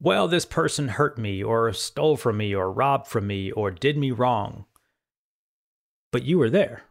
[0.01, 3.97] well, this person hurt me or stole from me or robbed from me or did
[3.97, 4.65] me wrong.
[6.11, 6.83] But you were there,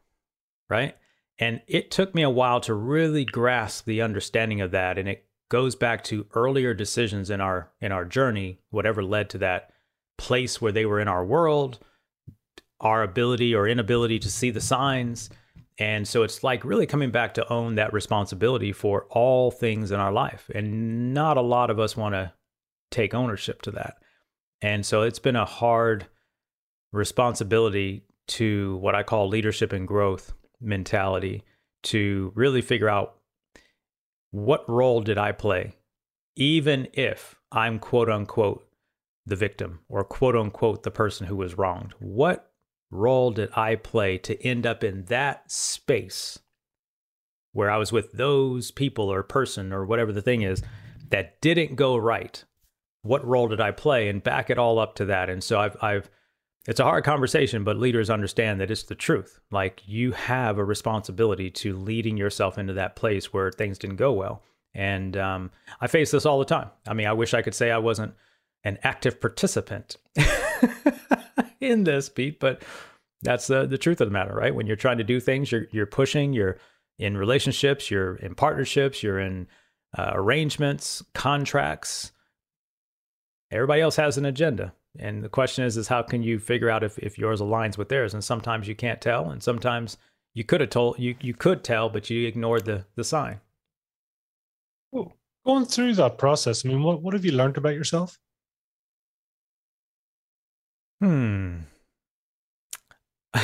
[0.69, 0.97] right?
[1.39, 4.97] And it took me a while to really grasp the understanding of that.
[4.97, 9.39] And it goes back to earlier decisions in our in our journey, whatever led to
[9.39, 9.73] that
[10.17, 11.81] place where they were in our world,
[12.81, 15.31] our ability or inability to see the signs,
[15.81, 19.99] And so it's like really coming back to own that responsibility for all things in
[19.99, 20.51] our life.
[20.55, 22.33] And not a lot of us want to
[22.91, 23.97] take ownership to that.
[24.63, 26.07] And so it's been a hard
[26.93, 31.45] responsibility to what I call leadership and growth mentality
[31.85, 33.17] to really figure out
[34.31, 35.75] what role did I play,
[36.37, 38.67] even if I'm quote unquote
[39.27, 41.95] the victim or quote unquote the person who was wronged.
[41.99, 42.51] What
[42.91, 46.39] role did I play to end up in that space
[47.53, 50.63] where I was with those people or person or whatever the thing is
[51.09, 52.45] that didn't go right?
[53.03, 54.09] What role did I play?
[54.09, 55.31] And back it all up to that.
[55.31, 56.11] And so I've, I've,
[56.69, 59.41] it's a hard conversation, but leaders understand that it's the truth.
[59.51, 64.13] Like you have a responsibility to leading yourself into that place where things didn't go
[64.13, 64.43] well.
[64.75, 66.71] And um, I face this all the time.
[66.87, 68.15] I mean, I wish I could say I wasn't
[68.63, 69.97] an active participant
[71.61, 72.63] in this, Pete, but
[73.23, 74.55] that's the, the truth of the matter, right?
[74.55, 76.59] When you're trying to do things, you're, you're pushing, you're
[76.99, 79.47] in relationships, you're in partnerships, you're in
[79.97, 82.13] uh, arrangements, contracts.
[83.51, 84.73] Everybody else has an agenda.
[84.99, 87.89] And the question is, is how can you figure out if, if yours aligns with
[87.89, 88.15] theirs?
[88.15, 89.97] And sometimes you can't tell, and sometimes
[90.35, 93.41] you could have told you you could tell, but you ignored the the sign.
[95.45, 98.19] Going through that process, I mean, what, what have you learned about yourself?
[101.01, 101.61] Hmm.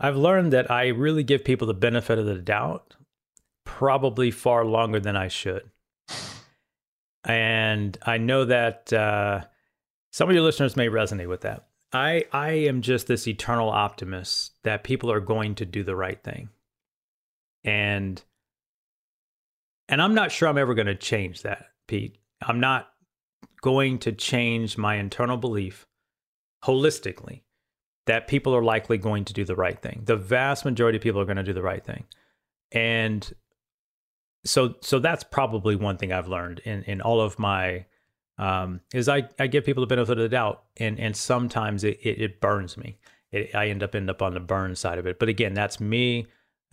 [0.00, 2.96] I've learned that I really give people the benefit of the doubt
[3.64, 5.70] probably far longer than I should.
[7.24, 9.44] And I know that uh,
[10.12, 11.66] some of your listeners may resonate with that.
[11.92, 16.22] I, I am just this eternal optimist that people are going to do the right
[16.22, 16.50] thing.
[17.64, 18.22] And
[19.88, 22.18] and I'm not sure I'm ever going to change that, Pete.
[22.42, 22.88] I'm not
[23.62, 25.86] going to change my internal belief
[26.62, 27.42] holistically
[28.06, 30.02] that people are likely going to do the right thing.
[30.04, 32.04] The vast majority of people are going to do the right thing.
[32.70, 33.32] And
[34.44, 37.86] so so that's probably one thing I've learned in in all of my
[38.38, 41.98] um, is I, I give people the benefit of the doubt and and sometimes it,
[42.02, 42.98] it, it burns me.
[43.32, 45.18] It, I end up end up on the burn side of it.
[45.18, 46.26] But again, that's me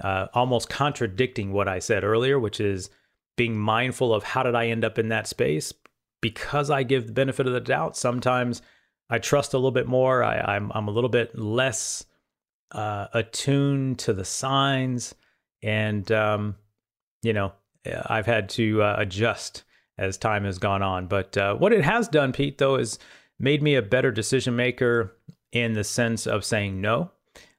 [0.03, 2.89] uh, almost contradicting what I said earlier, which is
[3.37, 5.73] being mindful of how did I end up in that space
[6.21, 7.97] because I give the benefit of the doubt.
[7.97, 8.61] Sometimes
[9.09, 10.23] I trust a little bit more.
[10.23, 12.05] I, I'm, I'm a little bit less
[12.71, 15.13] uh, attuned to the signs,
[15.61, 16.55] and um,
[17.25, 17.53] you know
[17.85, 19.63] I've had to uh, adjust
[19.97, 21.07] as time has gone on.
[21.07, 22.99] But uh, what it has done, Pete, though, is
[23.39, 25.15] made me a better decision maker
[25.51, 27.11] in the sense of saying no.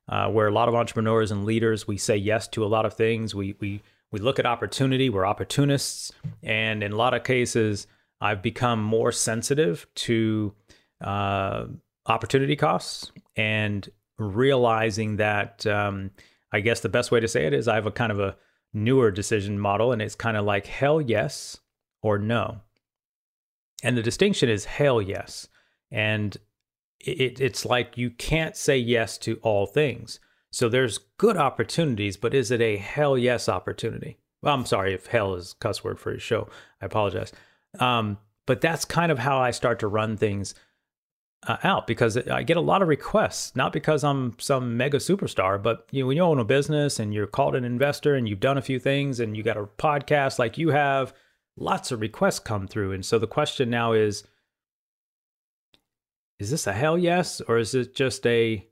[0.09, 2.94] Uh, where a lot of entrepreneurs and leaders, we say yes to a lot of
[2.94, 3.35] things.
[3.35, 5.11] We we we look at opportunity.
[5.11, 6.12] We're opportunists,
[6.44, 7.88] and in a lot of cases,
[8.20, 10.55] I've become more sensitive to
[11.00, 11.66] uh,
[12.07, 16.12] opportunity costs and realizing that um,
[16.52, 18.37] I guess the best way to say it is I have a kind of a
[18.77, 21.59] newer decision model, and it's kind of like hell yes
[22.03, 22.61] or no.
[23.83, 25.49] And the distinction is hell yes.
[25.91, 26.37] And
[27.01, 30.21] it, it's like you can't say yes to all things.
[30.51, 34.19] So there's good opportunities, but is it a hell yes opportunity?
[34.43, 36.49] Well, I'm sorry if hell is cuss word for your show.
[36.81, 37.33] I apologize.
[37.79, 40.55] Um, but that's kind of how I start to run things
[41.47, 45.63] uh, out because I get a lot of requests, not because I'm some mega superstar,
[45.63, 48.41] but you know, when you own a business and you're called an investor and you've
[48.41, 51.15] done a few things and you got a podcast like you have,
[51.57, 52.93] lots of requests come through.
[52.93, 54.25] And so the question now is
[56.39, 58.67] is this a hell yes or is it just a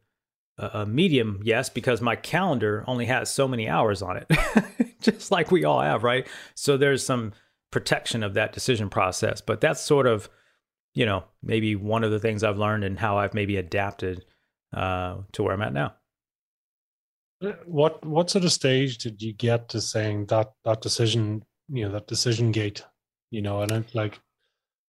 [0.57, 4.31] a medium yes because my calendar only has so many hours on it
[5.01, 7.33] just like we all have right so there's some
[7.73, 10.29] protection of that decision process but that's sort of
[10.95, 14.25] you know, maybe one of the things I've learned and how I've maybe adapted
[14.73, 15.95] uh, to where I'm at now.
[17.45, 21.85] Uh, what what sort of stage did you get to saying that that decision, you
[21.85, 22.85] know, that decision gate,
[23.31, 24.21] you know, and like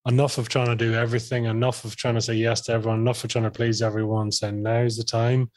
[0.07, 3.23] enough of trying to do everything, enough of trying to say yes to everyone, enough
[3.23, 5.49] of trying to please everyone, saying now's the time,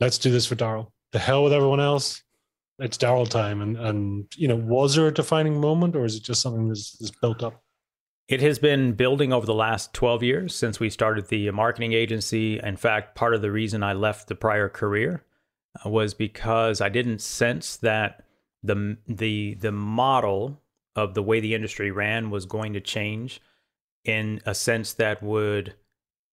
[0.00, 0.92] let's do this for Daryl.
[1.12, 2.22] The hell with everyone else.
[2.78, 6.22] It's Daryl time, and and you know, was there a defining moment, or is it
[6.22, 7.60] just something that's, that's built up?
[8.28, 12.60] It has been building over the last 12 years since we started the marketing agency.
[12.60, 15.24] In fact, part of the reason I left the prior career
[15.84, 18.24] uh, was because I didn't sense that
[18.62, 20.60] the the the model
[20.94, 23.40] of the way the industry ran was going to change
[24.04, 25.74] in a sense that would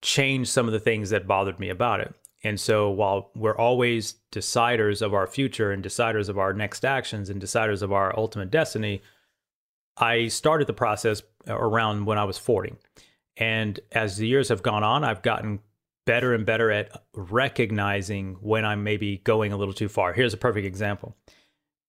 [0.02, 2.14] change some of the things that bothered me about it.
[2.44, 7.30] And so while we're always deciders of our future and deciders of our next actions
[7.30, 9.02] and deciders of our ultimate destiny,
[9.98, 12.74] I started the process around when I was 40.
[13.38, 15.60] And as the years have gone on, I've gotten
[16.06, 20.14] better and better at recognizing when I'm maybe going a little too far.
[20.14, 21.16] Here's a perfect example.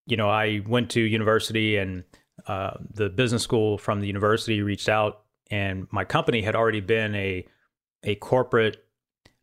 [0.07, 2.05] You know, I went to university and
[2.47, 7.15] uh, the business school from the university reached out, and my company had already been
[7.15, 7.47] a
[8.05, 8.85] a corporate.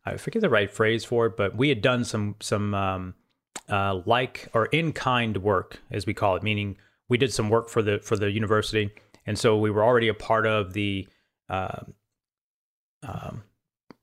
[0.06, 3.14] I forget the right phrase for it, but we had done some some um,
[3.68, 6.76] uh, like or in kind work, as we call it, meaning
[7.14, 8.90] we did some work for the for the university,
[9.24, 11.06] and so we were already a part of the
[11.48, 11.82] uh,
[13.04, 13.44] um,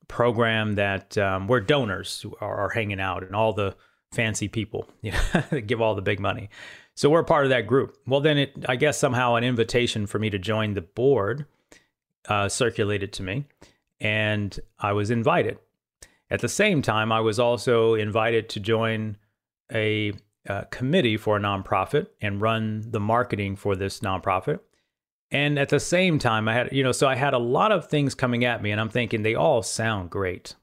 [0.07, 3.75] program that um, where donors are, are, hanging out and all the
[4.13, 6.49] fancy people you know, give all the big money.
[6.95, 7.97] So we're part of that group.
[8.07, 11.45] Well, then it I guess somehow an invitation for me to join the board
[12.29, 13.43] uh, circulated to me,
[13.99, 15.57] and I was invited.
[16.29, 19.17] At the same time, I was also invited to join
[19.69, 20.13] a
[20.47, 24.59] uh, committee for a nonprofit and run the marketing for this nonprofit.
[25.29, 27.87] And at the same time, I had, you know, so I had a lot of
[27.87, 30.55] things coming at me, and I'm thinking they all sound great.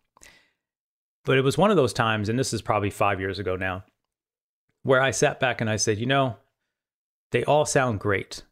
[1.24, 3.84] But it was one of those times, and this is probably five years ago now,
[4.82, 6.36] where I sat back and I said, you know,
[7.30, 8.42] they all sound great.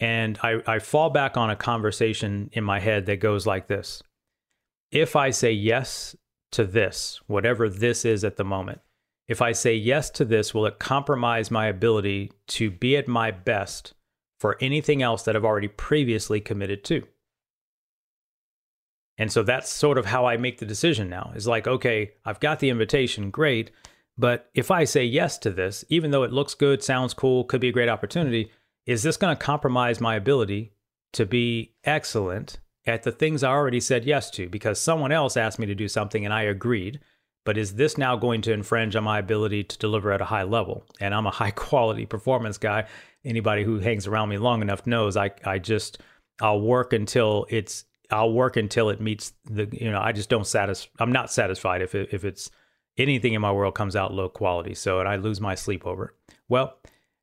[0.00, 4.02] And I, I fall back on a conversation in my head that goes like this
[4.90, 6.16] If I say yes
[6.52, 8.80] to this, whatever this is at the moment,
[9.32, 13.30] if I say yes to this, will it compromise my ability to be at my
[13.30, 13.94] best
[14.38, 17.06] for anything else that I've already previously committed to?
[19.16, 21.32] And so that's sort of how I make the decision now.
[21.34, 23.70] Is like, okay, I've got the invitation, great.
[24.18, 27.60] But if I say yes to this, even though it looks good, sounds cool, could
[27.60, 28.50] be a great opportunity,
[28.84, 30.74] is this going to compromise my ability
[31.14, 34.50] to be excellent at the things I already said yes to?
[34.50, 37.00] Because someone else asked me to do something and I agreed.
[37.44, 40.44] But is this now going to infringe on my ability to deliver at a high
[40.44, 40.84] level?
[41.00, 42.86] And I'm a high quality performance guy.
[43.24, 45.98] Anybody who hangs around me long enough knows I, I just,
[46.40, 50.46] I'll work until it's, I'll work until it meets the, you know, I just don't
[50.46, 52.50] satisfy, I'm not satisfied if it, if it's
[52.98, 54.74] anything in my world comes out low quality.
[54.74, 56.34] So, and I lose my sleep over it.
[56.48, 56.78] Well,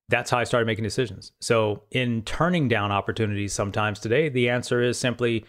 [0.07, 1.31] that's how I started making decisions.
[1.39, 5.45] So, in turning down opportunities sometimes today, the answer is simply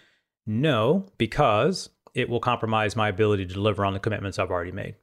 [0.46, 4.96] no, because it will compromise my ability to deliver on the commitments I've already made.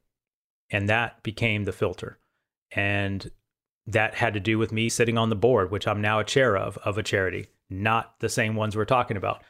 [0.70, 2.20] And that became the filter.
[2.72, 3.30] And
[3.86, 6.58] that had to do with me sitting on the board, which I'm now a chair
[6.58, 9.44] of, of a charity, not the same ones we're talking about.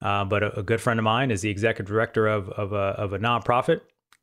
[0.00, 2.76] Uh, but a, a, good friend of mine is the executive director of, of, a,
[2.76, 3.82] of a nonprofit,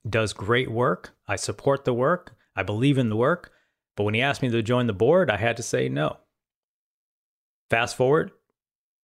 [0.10, 1.14] does great work.
[1.28, 3.52] I support the work, I believe in the work.
[3.96, 6.18] But when he asked me to join the board, I had to say no.
[7.70, 8.32] Fast forward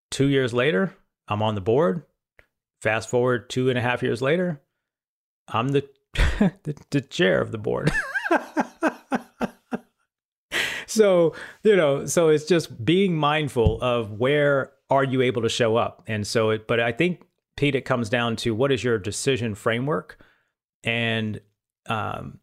[0.09, 0.95] two years later,
[1.27, 2.03] I'm on the board.
[2.83, 4.61] Fast forward two and a half years later,
[5.47, 7.89] I'm the the, the chair of the board.
[10.85, 15.77] so you know, so it's just being mindful of where are you able to show
[15.77, 16.67] up, and so it.
[16.67, 17.21] But I think
[17.55, 20.21] Pete, it comes down to what is your decision framework,
[20.83, 21.39] and
[21.85, 22.39] um,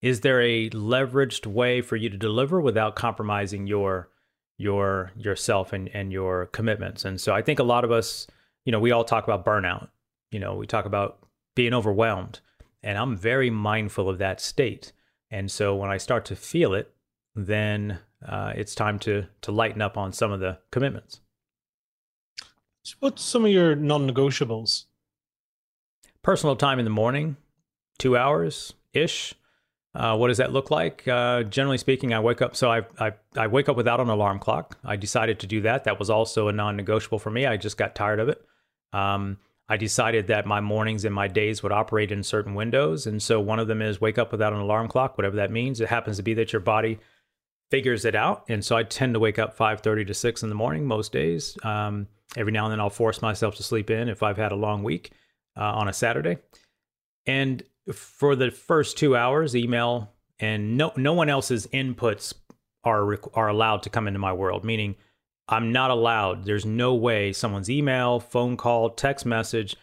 [0.00, 4.08] is there a leveraged way for you to deliver without compromising your
[4.56, 7.04] your yourself and and your commitments?
[7.04, 8.26] And so I think a lot of us
[8.66, 9.88] you know, we all talk about burnout.
[10.30, 11.20] You know, we talk about
[11.54, 12.40] being overwhelmed,
[12.82, 14.92] and I'm very mindful of that state.
[15.30, 16.92] And so when I start to feel it,
[17.34, 21.20] then uh, it's time to to lighten up on some of the commitments.
[23.00, 24.84] What's some of your non-negotiables?
[26.22, 27.36] Personal time in the morning,
[27.98, 29.34] two hours ish.
[29.94, 31.06] Uh, what does that look like?
[31.08, 32.56] Uh, generally speaking, I wake up.
[32.56, 34.76] So I, I I wake up without an alarm clock.
[34.84, 35.84] I decided to do that.
[35.84, 37.46] That was also a non-negotiable for me.
[37.46, 38.44] I just got tired of it.
[38.96, 43.06] Um, I decided that my mornings and my days would operate in certain windows.
[43.06, 45.80] And so one of them is wake up without an alarm clock, whatever that means.
[45.80, 46.98] It happens to be that your body
[47.70, 48.44] figures it out.
[48.48, 51.58] And so I tend to wake up 5.30 to 6 in the morning most days.
[51.64, 52.06] Um,
[52.36, 54.84] every now and then I'll force myself to sleep in if I've had a long
[54.84, 55.10] week
[55.56, 56.38] uh, on a Saturday.
[57.26, 62.34] And for the first two hours, email and no, no one else's inputs
[62.84, 64.94] are, are allowed to come into my world, meaning
[65.48, 66.44] I'm not allowed.
[66.44, 69.76] There's no way someone's email, phone call, text message,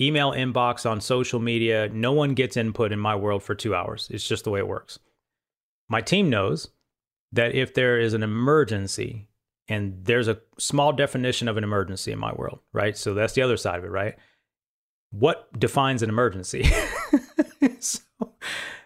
[0.00, 4.08] email inbox on social media, no one gets input in my world for two hours.
[4.10, 4.98] It's just the way it works.
[5.88, 6.70] My team knows
[7.32, 9.28] that if there is an emergency,
[9.68, 12.96] and there's a small definition of an emergency in my world, right?
[12.96, 14.16] So that's the other side of it, right?
[15.10, 16.68] What defines an emergency?
[17.80, 18.00] so,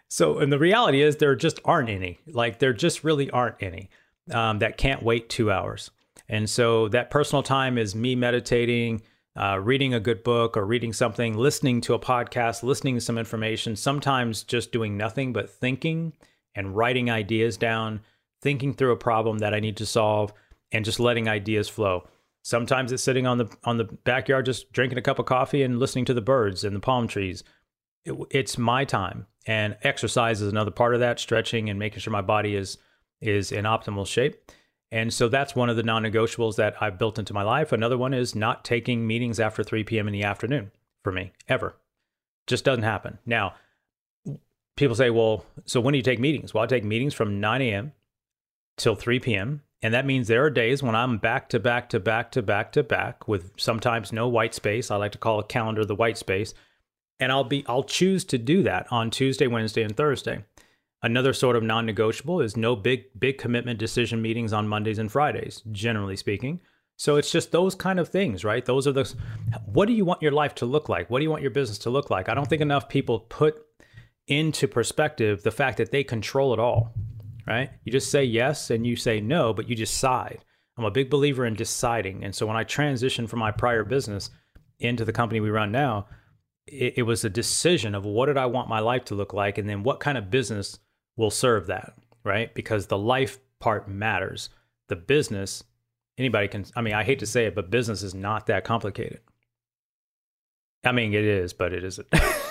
[0.08, 2.18] so, and the reality is there just aren't any.
[2.26, 3.90] Like, there just really aren't any
[4.30, 5.90] um, that can't wait two hours.
[6.28, 9.02] And so that personal time is me meditating,
[9.36, 13.18] uh, reading a good book or reading something, listening to a podcast, listening to some
[13.18, 16.12] information, sometimes just doing nothing but thinking
[16.54, 18.00] and writing ideas down,
[18.42, 20.32] thinking through a problem that I need to solve,
[20.72, 22.06] and just letting ideas flow.
[22.42, 25.78] Sometimes it's sitting on the on the backyard just drinking a cup of coffee and
[25.78, 27.44] listening to the birds and the palm trees.
[28.04, 31.20] It, it's my time, and exercise is another part of that.
[31.20, 32.78] Stretching and making sure my body is
[33.20, 34.36] is in optimal shape.
[34.90, 37.72] And so that's one of the non-negotiables that I've built into my life.
[37.72, 40.06] Another one is not taking meetings after 3 p.m.
[40.06, 40.70] in the afternoon
[41.04, 41.76] for me ever.
[42.46, 43.18] Just doesn't happen.
[43.26, 43.54] Now,
[44.76, 46.54] people say, well, so when do you take meetings?
[46.54, 47.92] Well, I take meetings from 9 a.m.
[48.78, 49.62] till 3 p.m.
[49.82, 52.72] And that means there are days when I'm back to back to back to back
[52.72, 54.90] to back with sometimes no white space.
[54.90, 56.54] I like to call a calendar the white space.
[57.20, 60.44] And I'll be I'll choose to do that on Tuesday, Wednesday, and Thursday.
[61.02, 65.62] Another sort of non-negotiable is no big big commitment decision meetings on Mondays and Fridays,
[65.70, 66.60] generally speaking.
[66.96, 68.64] So it's just those kind of things, right?
[68.64, 69.14] Those are the
[69.66, 71.08] what do you want your life to look like?
[71.08, 72.28] What do you want your business to look like?
[72.28, 73.64] I don't think enough people put
[74.26, 76.92] into perspective the fact that they control it all,
[77.46, 77.70] right?
[77.84, 80.44] You just say yes and you say no, but you decide.
[80.76, 82.24] I'm a big believer in deciding.
[82.24, 84.30] And so when I transitioned from my prior business
[84.80, 86.06] into the company we run now,
[86.66, 89.58] it, it was a decision of what did I want my life to look like
[89.58, 90.78] and then what kind of business
[91.18, 91.92] will serve that,
[92.24, 92.54] right?
[92.54, 94.48] Because the life part matters.
[94.88, 95.62] The business,
[96.16, 99.20] anybody can, I mean, I hate to say it, but business is not that complicated.
[100.82, 102.08] I mean, it is, but it isn't.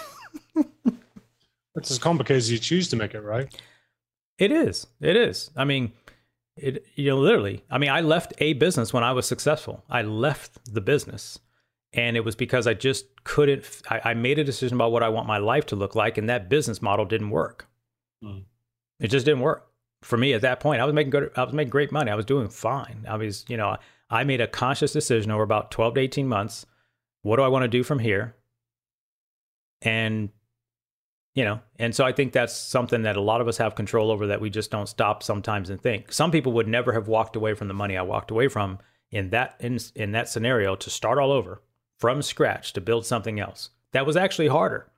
[1.77, 3.53] It's as complicated as you choose to make it, right?
[4.39, 4.87] It is.
[4.99, 5.51] It is.
[5.55, 5.93] I mean,
[6.55, 7.63] it you know literally.
[7.69, 9.83] I mean, I left a business when I was successful.
[9.89, 11.39] I left the business,
[11.93, 13.63] and it was because I just couldn't.
[13.89, 16.29] I, I made a decision about what I want my life to look like, and
[16.29, 17.67] that business model didn't work.
[18.23, 18.43] Mm.
[18.99, 19.67] It just didn't work
[20.01, 20.81] for me at that point.
[20.81, 21.31] I was making good.
[21.35, 22.11] I was making great money.
[22.11, 23.05] I was doing fine.
[23.07, 23.77] I was, you know,
[24.09, 26.65] I made a conscious decision over about twelve to eighteen months.
[27.21, 28.35] What do I want to do from here?
[29.81, 30.29] And
[31.37, 34.09] you know and so i think that's something that a lot of us have control
[34.09, 37.35] over that we just don't stop sometimes and think some people would never have walked
[37.35, 38.79] away from the money i walked away from
[39.11, 41.61] in that in, in that scenario to start all over
[41.99, 44.89] from scratch to build something else that was actually harder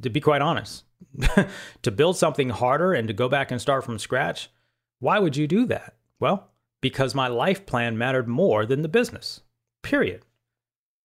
[0.00, 0.84] to be quite honest
[1.82, 4.50] to build something harder and to go back and start from scratch
[4.98, 9.40] why would you do that well because my life plan mattered more than the business
[9.82, 10.22] period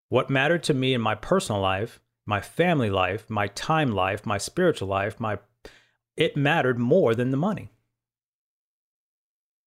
[0.10, 4.38] what mattered to me in my personal life my family life, my time life, my
[4.38, 5.40] spiritual life, my
[6.16, 7.70] it mattered more than the money.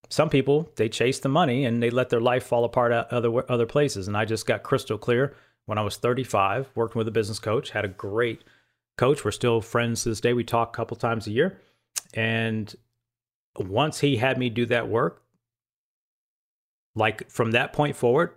[0.08, 3.50] Some people, they chase the money and they let their life fall apart at other
[3.50, 5.34] other places and I just got crystal clear
[5.66, 8.44] when I was 35, working with a business coach, had a great
[8.96, 9.24] coach.
[9.24, 10.32] We're still friends to this day.
[10.32, 11.60] We talk a couple times a year.
[12.14, 12.74] And
[13.58, 15.22] once he had me do that work,
[16.94, 18.34] like from that point forward,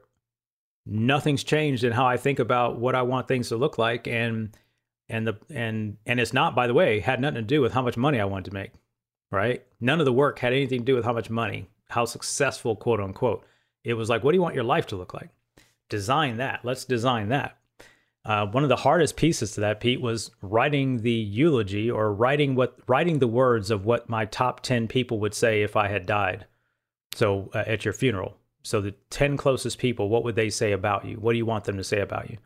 [0.85, 4.55] nothing's changed in how I think about what I want things to look like and
[5.07, 7.81] and the and and it's not by the way had nothing to do with how
[7.81, 8.71] much money I wanted to make
[9.31, 12.75] right none of the work had anything to do with how much money how successful
[12.75, 13.45] quote unquote
[13.83, 15.29] it was like what do you want your life to look like
[15.89, 17.57] design that let's design that
[18.25, 22.55] uh, one of the hardest pieces to that pete was writing the eulogy or writing
[22.55, 26.05] what writing the words of what my top 10 people would say if i had
[26.05, 26.45] died
[27.15, 31.05] so uh, at your funeral so the 10 closest people, what would they say about
[31.05, 31.15] you?
[31.15, 32.37] What do you want them to say about you?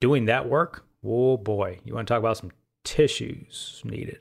[0.00, 2.52] Doing that work, oh boy, you want to talk about some
[2.84, 4.18] tissues needed.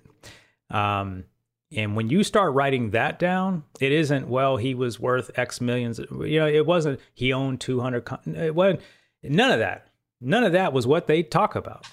[0.69, 1.23] Um,
[1.71, 5.99] and when you start writing that down, it isn't, well, he was worth X millions.
[5.99, 8.07] You know, it wasn't, he owned 200.
[8.35, 8.81] It wasn't,
[9.23, 9.87] none of that.
[10.21, 11.85] None of that was what they talk about.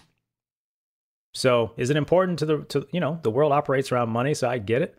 [1.32, 4.34] So is it important to the, to, you know, the world operates around money.
[4.34, 4.96] So I get it.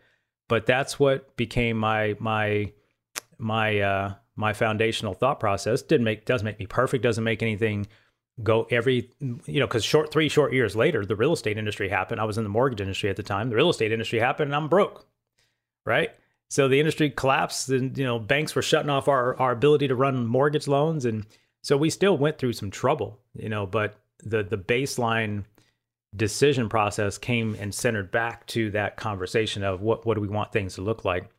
[0.48, 2.72] But that's what became my, my,
[3.38, 7.88] my, uh, my foundational thought process didn't make doesn't make me perfect doesn't make anything
[8.40, 12.20] go every you know because short three short years later the real estate industry happened
[12.20, 14.54] i was in the mortgage industry at the time the real estate industry happened and
[14.54, 15.06] i'm broke
[15.84, 16.10] right
[16.48, 19.96] so the industry collapsed and you know banks were shutting off our, our ability to
[19.96, 21.26] run mortgage loans and
[21.62, 25.44] so we still went through some trouble you know but the the baseline
[26.16, 30.52] decision process came and centered back to that conversation of what what do we want
[30.52, 31.30] things to look like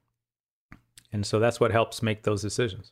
[1.12, 2.92] and so that's what helps make those decisions.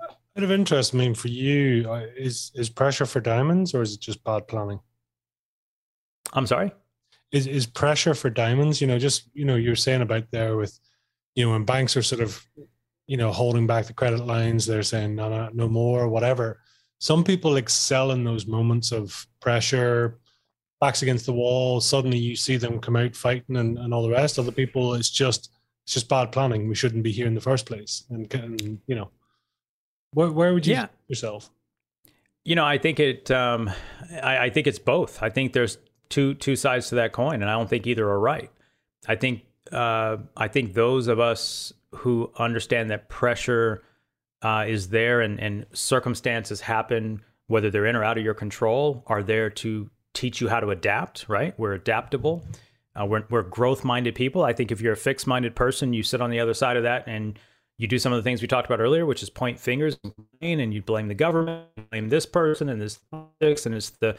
[0.00, 3.94] Out of interest, I mean, for you, uh, is is pressure for diamonds or is
[3.94, 4.80] it just bad planning?
[6.32, 6.72] I'm sorry.
[7.30, 8.80] Is is pressure for diamonds?
[8.80, 10.78] You know, just you know, you're saying about there with,
[11.34, 12.44] you know, when banks are sort of,
[13.06, 16.60] you know, holding back the credit lines, they're saying no, no, no more, whatever.
[16.98, 20.18] Some people excel in those moments of pressure,
[20.80, 21.80] backs against the wall.
[21.80, 24.38] Suddenly, you see them come out fighting and, and all the rest.
[24.38, 25.50] Other people, it's just
[25.84, 26.68] it's just bad planning.
[26.68, 28.04] We shouldn't be here in the first place.
[28.08, 29.10] And, and you know,
[30.12, 30.86] where, where would you yeah.
[31.08, 31.50] yourself?
[32.44, 33.30] You know, I think it.
[33.30, 33.70] Um,
[34.22, 35.22] I, I think it's both.
[35.22, 35.78] I think there's
[36.08, 38.50] two two sides to that coin, and I don't think either are right.
[39.06, 39.42] I think
[39.72, 43.82] uh, I think those of us who understand that pressure
[44.42, 49.02] uh, is there and, and circumstances happen, whether they're in or out of your control,
[49.06, 51.58] are there to teach you how to adapt, right?
[51.58, 52.44] We're adaptable.
[52.94, 54.44] Uh, we're, we're growth minded people.
[54.44, 56.84] I think if you're a fixed minded person, you sit on the other side of
[56.84, 57.38] that and
[57.78, 59.98] you do some of the things we talked about earlier, which is point fingers
[60.40, 64.16] and you blame the government, blame this person and this and it's the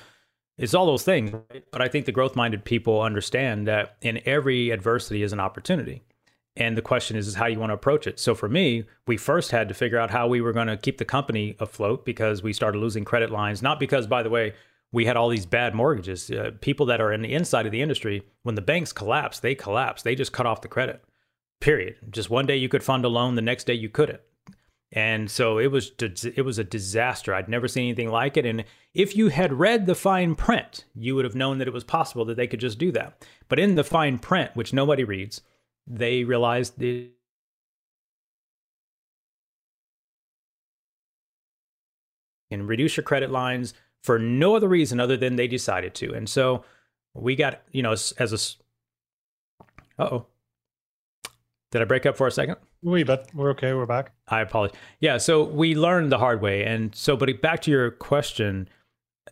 [0.58, 1.32] it's all those things.
[1.32, 1.64] Right?
[1.72, 6.04] But I think the growth minded people understand that in every adversity is an opportunity.
[6.58, 8.18] And the question is, is how you want to approach it.
[8.20, 10.98] So for me, we first had to figure out how we were going to keep
[10.98, 13.62] the company afloat because we started losing credit lines.
[13.62, 14.54] Not because, by the way,
[14.92, 16.32] we had all these bad mortgages.
[16.32, 19.54] Uh, people that are in the inside of the industry, when the banks collapse, they
[19.54, 20.02] collapse.
[20.02, 21.04] They just cut off the credit.
[21.60, 21.98] Period.
[22.10, 24.22] Just one day you could fund a loan, the next day you couldn't.
[24.92, 27.34] And so it was it was a disaster.
[27.34, 28.46] I'd never seen anything like it.
[28.46, 31.84] And if you had read the fine print, you would have known that it was
[31.84, 33.26] possible that they could just do that.
[33.50, 35.42] But in the fine print, which nobody reads,
[35.88, 37.12] they realized the
[42.52, 43.74] and reduce your credit lines
[44.04, 46.14] for no other reason other than they decided to.
[46.14, 46.64] And so
[47.14, 48.58] we got, you know, as, as
[50.00, 50.26] a, oh,
[51.72, 52.58] did I break up for a second?
[52.84, 53.74] We but we're okay.
[53.74, 54.12] We're back.
[54.28, 54.78] I apologize.
[55.00, 58.70] Yeah, so we learned the hard way, and so but back to your question,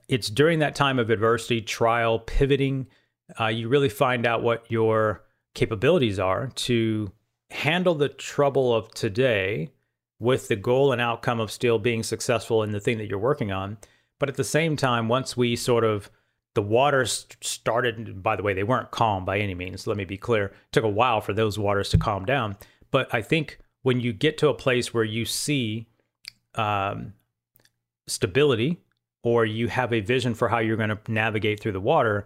[0.09, 2.87] it's during that time of adversity, trial, pivoting,
[3.39, 5.22] uh, you really find out what your
[5.53, 7.11] capabilities are to
[7.51, 9.71] handle the trouble of today
[10.19, 13.51] with the goal and outcome of still being successful in the thing that you're working
[13.51, 13.77] on.
[14.19, 16.09] But at the same time, once we sort of
[16.53, 20.17] the waters started by the way they weren't calm by any means let me be
[20.17, 22.55] clear it took a while for those waters to calm down
[22.91, 25.87] but i think when you get to a place where you see
[26.55, 27.13] um,
[28.07, 28.79] stability
[29.23, 32.25] or you have a vision for how you're going to navigate through the water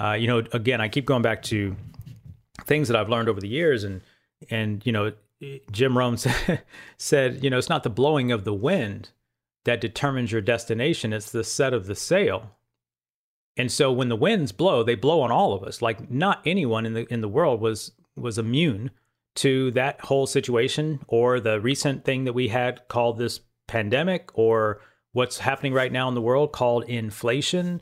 [0.00, 1.76] uh, you know again i keep going back to
[2.64, 3.84] things that I've learned over the years.
[3.84, 4.02] And,
[4.50, 5.12] and, you know,
[5.70, 6.16] Jim Rohn
[6.96, 9.10] said, you know, it's not the blowing of the wind
[9.64, 11.12] that determines your destination.
[11.12, 12.56] It's the set of the sail.
[13.56, 15.82] And so when the winds blow, they blow on all of us.
[15.82, 18.90] Like not anyone in the in the world was was immune
[19.36, 24.80] to that whole situation or the recent thing that we had called this pandemic or
[25.12, 27.80] what's happening right now in the world called inflation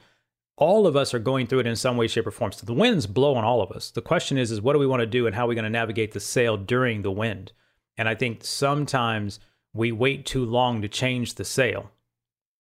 [0.56, 2.52] all of us are going through it in some way, shape, or form.
[2.52, 3.90] So the winds blow on all of us.
[3.90, 5.64] The question is, is what do we want to do and how are we going
[5.64, 7.52] to navigate the sail during the wind?
[7.98, 9.38] And I think sometimes
[9.74, 11.90] we wait too long to change the sail,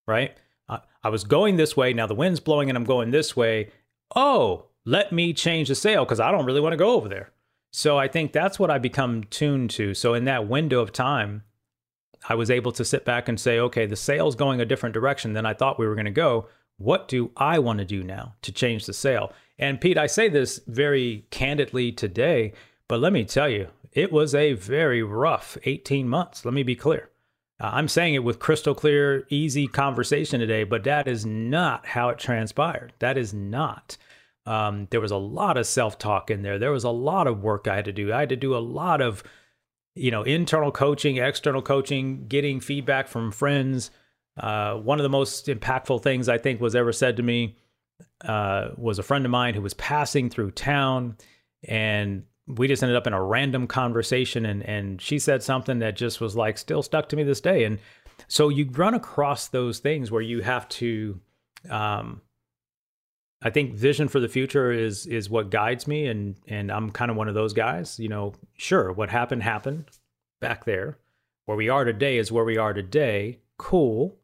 [0.06, 0.36] right?
[0.68, 1.92] I was going this way.
[1.92, 3.70] Now the wind's blowing and I'm going this way.
[4.16, 7.30] Oh, let me change the sail because I don't really want to go over there.
[7.70, 9.94] So I think that's what I become tuned to.
[9.94, 11.44] So in that window of time,
[12.28, 15.32] I was able to sit back and say, okay, the sail's going a different direction
[15.32, 16.48] than I thought we were going to go
[16.78, 19.32] what do I want to do now to change the sail?
[19.58, 22.52] And Pete, I say this very candidly today,
[22.88, 26.44] but let me tell you, it was a very rough 18 months.
[26.44, 27.10] Let me be clear.
[27.58, 32.10] Uh, I'm saying it with crystal clear, easy conversation today, but that is not how
[32.10, 32.92] it transpired.
[32.98, 33.96] That is not.
[34.44, 36.58] Um, there was a lot of self talk in there.
[36.58, 38.12] There was a lot of work I had to do.
[38.12, 39.24] I had to do a lot of,
[39.94, 43.90] you know, internal coaching, external coaching, getting feedback from friends,
[44.36, 47.56] uh, one of the most impactful things I think was ever said to me
[48.26, 51.16] uh, was a friend of mine who was passing through town,
[51.66, 55.96] and we just ended up in a random conversation, and and she said something that
[55.96, 57.78] just was like still stuck to me this day, and
[58.28, 61.20] so you run across those things where you have to.
[61.70, 62.20] Um,
[63.42, 67.10] I think vision for the future is is what guides me, and and I'm kind
[67.10, 67.98] of one of those guys.
[67.98, 69.86] You know, sure, what happened happened
[70.40, 70.98] back there.
[71.46, 73.38] Where we are today is where we are today.
[73.56, 74.18] Cool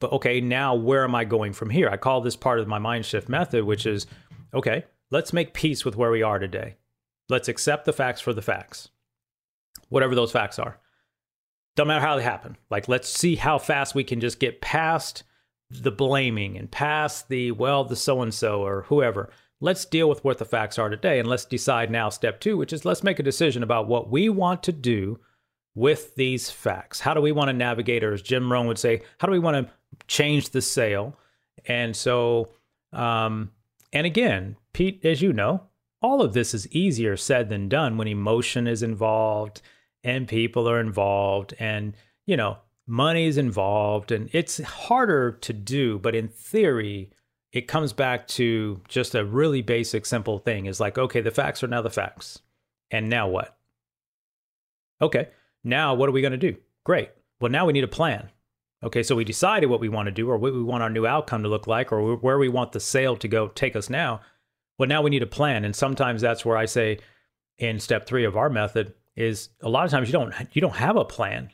[0.00, 1.88] but okay, now where am I going from here?
[1.88, 4.06] I call this part of my mind shift method, which is
[4.54, 6.76] okay, let's make peace with where we are today.
[7.28, 8.90] Let's accept the facts for the facts,
[9.88, 10.78] whatever those facts are.
[11.74, 12.56] Don't matter how they happen.
[12.70, 15.24] Like, let's see how fast we can just get past
[15.68, 19.30] the blaming and past the, well, the so and so or whoever.
[19.60, 21.18] Let's deal with what the facts are today.
[21.18, 24.28] And let's decide now, step two, which is let's make a decision about what we
[24.28, 25.18] want to do
[25.74, 27.00] with these facts.
[27.00, 29.38] How do we want to navigate, or as Jim Rohn would say, how do we
[29.38, 29.72] want to
[30.06, 31.16] change the sail.
[31.66, 32.52] And so,
[32.92, 33.50] um,
[33.92, 35.62] and again, Pete, as you know,
[36.02, 39.62] all of this is easier said than done when emotion is involved
[40.04, 41.94] and people are involved and,
[42.26, 47.10] you know, money is involved and it's harder to do, but in theory,
[47.52, 51.62] it comes back to just a really basic, simple thing is like, okay, the facts
[51.64, 52.40] are now the facts.
[52.90, 53.56] And now what?
[55.00, 55.28] Okay,
[55.64, 56.56] now what are we going to do?
[56.84, 57.10] Great.
[57.40, 58.30] Well, now we need a plan.
[58.84, 61.06] Okay, so we decided what we want to do or what we want our new
[61.06, 64.20] outcome to look like or where we want the sail to go take us now.
[64.78, 65.64] Well, now we need a plan.
[65.64, 66.98] And sometimes that's where I say
[67.58, 70.76] in step three of our method is a lot of times you don't you don't
[70.76, 71.50] have a plan.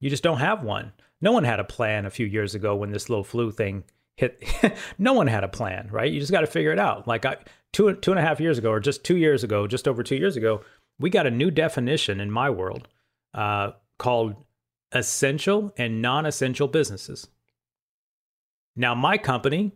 [0.00, 0.92] You just don't have one.
[1.20, 3.84] No one had a plan a few years ago when this little flu thing
[4.16, 4.44] hit.
[4.98, 6.12] no one had a plan, right?
[6.12, 7.08] You just got to figure it out.
[7.08, 7.36] Like I,
[7.72, 10.16] two two and a half years ago, or just two years ago, just over two
[10.16, 10.60] years ago,
[10.98, 12.88] we got a new definition in my world
[13.34, 14.36] uh, called
[14.92, 17.28] essential and non-essential businesses.
[18.76, 19.72] Now, my company,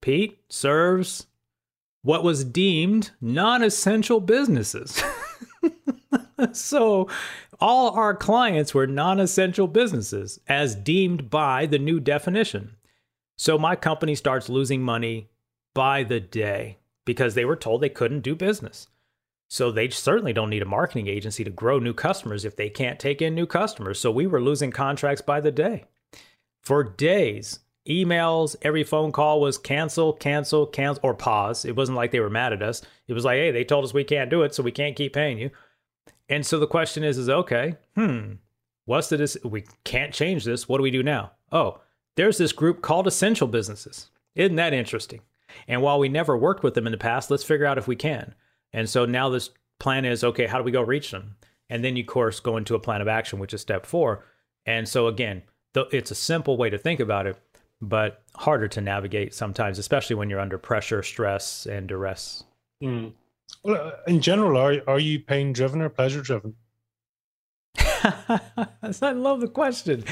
[0.00, 1.26] Pete, serves
[2.02, 5.02] what was deemed non-essential businesses.
[6.52, 7.08] so
[7.60, 12.76] all our clients were non essential businesses as deemed by the new definition.
[13.36, 15.30] So my company starts losing money
[15.74, 18.88] by the day because they were told they couldn't do business.
[19.54, 22.98] So they certainly don't need a marketing agency to grow new customers if they can't
[22.98, 24.00] take in new customers.
[24.00, 25.84] So we were losing contracts by the day.
[26.60, 31.64] For days, emails, every phone call was cancel, cancel, cancel, or pause.
[31.64, 32.82] It wasn't like they were mad at us.
[33.06, 35.12] It was like, hey, they told us we can't do it, so we can't keep
[35.12, 35.52] paying you.
[36.28, 38.32] And so the question is, is okay, hmm,
[38.86, 40.68] what's the, dis- we can't change this.
[40.68, 41.30] What do we do now?
[41.52, 41.80] Oh,
[42.16, 44.10] there's this group called essential businesses.
[44.34, 45.20] Isn't that interesting?
[45.68, 47.94] And while we never worked with them in the past, let's figure out if we
[47.94, 48.34] can.
[48.74, 51.36] And so now this plan is, okay, how do we go reach them?
[51.70, 54.26] And then you, of course, go into a plan of action, which is step four.
[54.66, 57.38] And so again, th- it's a simple way to think about it,
[57.80, 62.44] but harder to navigate sometimes, especially when you're under pressure, stress, and duress.
[62.82, 63.12] Mm.
[63.62, 66.54] Well, uh, in general, are are you pain driven or pleasure driven?
[67.78, 70.04] I love the question.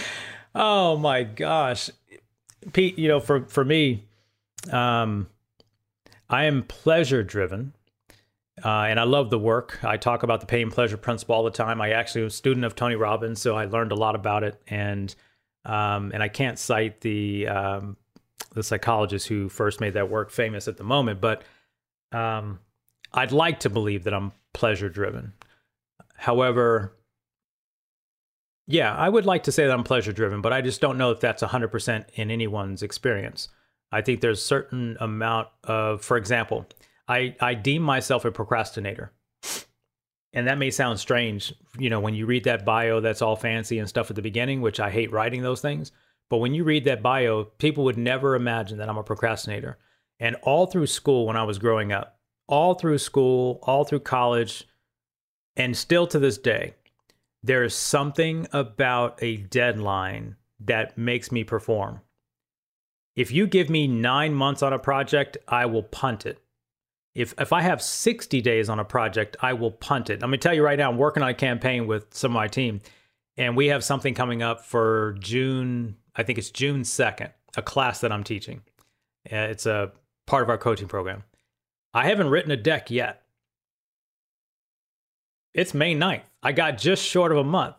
[0.54, 1.90] Oh my gosh,
[2.72, 2.98] Pete.
[2.98, 4.04] You know, for for me,
[4.70, 5.28] um,
[6.30, 7.74] I am pleasure driven.
[8.62, 9.82] Uh, and I love the work.
[9.82, 11.80] I talk about the pain pleasure principle all the time.
[11.80, 14.60] I actually was a student of Tony Robbins, so I learned a lot about it.
[14.66, 15.14] And
[15.64, 17.96] um, and I can't cite the um,
[18.52, 21.44] the psychologist who first made that work famous at the moment, but
[22.12, 22.58] um,
[23.12, 25.32] I'd like to believe that I'm pleasure driven.
[26.16, 26.92] However,
[28.66, 31.10] yeah, I would like to say that I'm pleasure driven, but I just don't know
[31.10, 33.48] if that's 100% in anyone's experience.
[33.90, 36.66] I think there's certain amount of, for example,
[37.08, 39.12] I, I deem myself a procrastinator.
[40.32, 43.78] And that may sound strange, you know, when you read that bio that's all fancy
[43.78, 45.92] and stuff at the beginning, which I hate writing those things.
[46.30, 49.78] But when you read that bio, people would never imagine that I'm a procrastinator.
[50.18, 54.66] And all through school, when I was growing up, all through school, all through college,
[55.56, 56.74] and still to this day,
[57.42, 62.00] there is something about a deadline that makes me perform.
[63.16, 66.41] If you give me nine months on a project, I will punt it.
[67.14, 70.20] If, if I have 60 days on a project, I will punt it.
[70.20, 72.48] Going to tell you right now, I'm working on a campaign with some of my
[72.48, 72.80] team,
[73.36, 78.00] and we have something coming up for June, I think it's June 2nd, a class
[78.00, 78.62] that I'm teaching.
[79.30, 79.92] Uh, it's a
[80.26, 81.24] part of our coaching program.
[81.92, 83.22] I haven't written a deck yet.
[85.52, 86.22] It's May 9th.
[86.42, 87.76] I got just short of a month.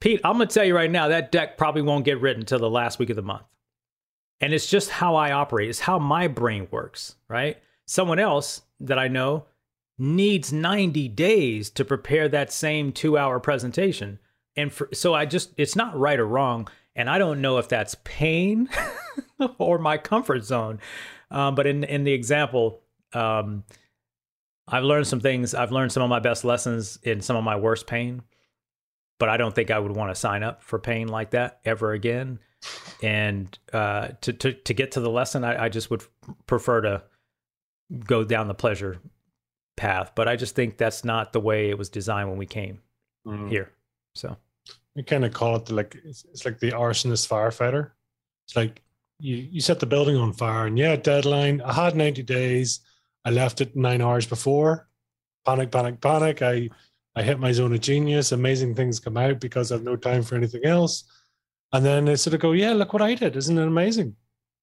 [0.00, 2.60] Pete, I'm going to tell you right now, that deck probably won't get written until
[2.60, 3.42] the last week of the month.
[4.40, 7.58] And it's just how I operate, it's how my brain works, right?
[7.88, 9.46] Someone else that I know
[9.96, 14.18] needs 90 days to prepare that same two hour presentation.
[14.54, 16.68] And for, so I just, it's not right or wrong.
[16.94, 18.68] And I don't know if that's pain
[19.58, 20.80] or my comfort zone.
[21.30, 22.82] Um, but in, in the example,
[23.14, 23.64] um,
[24.66, 25.54] I've learned some things.
[25.54, 28.20] I've learned some of my best lessons in some of my worst pain,
[29.18, 31.92] but I don't think I would want to sign up for pain like that ever
[31.92, 32.38] again.
[33.02, 36.02] And uh, to, to to get to the lesson, I, I just would
[36.46, 37.04] prefer to
[38.06, 38.98] go down the pleasure
[39.76, 40.12] path.
[40.14, 42.80] But I just think that's not the way it was designed when we came
[43.26, 43.48] mm.
[43.48, 43.72] here.
[44.14, 44.36] So
[44.96, 47.90] we kind of call it the, like it's, it's like the arsonist firefighter.
[48.46, 48.82] It's like
[49.20, 51.60] you you set the building on fire, and yeah, deadline.
[51.62, 52.80] I had ninety days
[53.24, 54.88] I left it nine hours before.
[55.44, 56.40] Panic, panic, panic.
[56.40, 56.70] I
[57.14, 58.32] I hit my zone of genius.
[58.32, 61.04] Amazing things come out because I've no time for anything else.
[61.72, 63.36] And then they sort of go, Yeah, look what I did.
[63.36, 64.16] Isn't it amazing?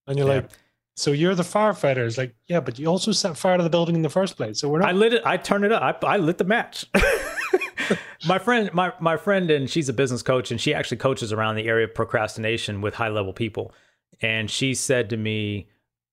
[0.08, 0.36] And you're yeah.
[0.36, 0.52] like,
[0.96, 4.02] so you're the firefighters, like, yeah, but you also set fire to the building in
[4.02, 4.60] the first place.
[4.60, 4.90] So we're not.
[4.90, 5.22] I lit it.
[5.26, 6.04] I turned it up.
[6.04, 6.86] I, I lit the match.
[8.28, 11.56] my friend, my my friend, and she's a business coach, and she actually coaches around
[11.56, 13.74] the area of procrastination with high level people.
[14.22, 15.68] And she said to me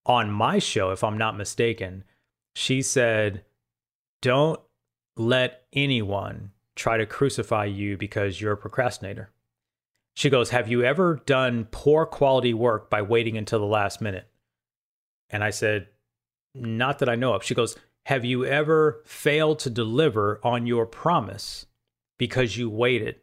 [0.04, 2.02] on my show, if I'm not mistaken,
[2.54, 3.44] she said,
[4.20, 4.60] Don't
[5.16, 9.30] let anyone try to crucify you because you're a procrastinator.
[10.14, 14.26] She goes, Have you ever done poor quality work by waiting until the last minute?
[15.32, 15.88] And I said,
[16.54, 17.42] Not that I know of.
[17.42, 17.76] She goes,
[18.06, 21.66] Have you ever failed to deliver on your promise
[22.18, 23.16] because you waited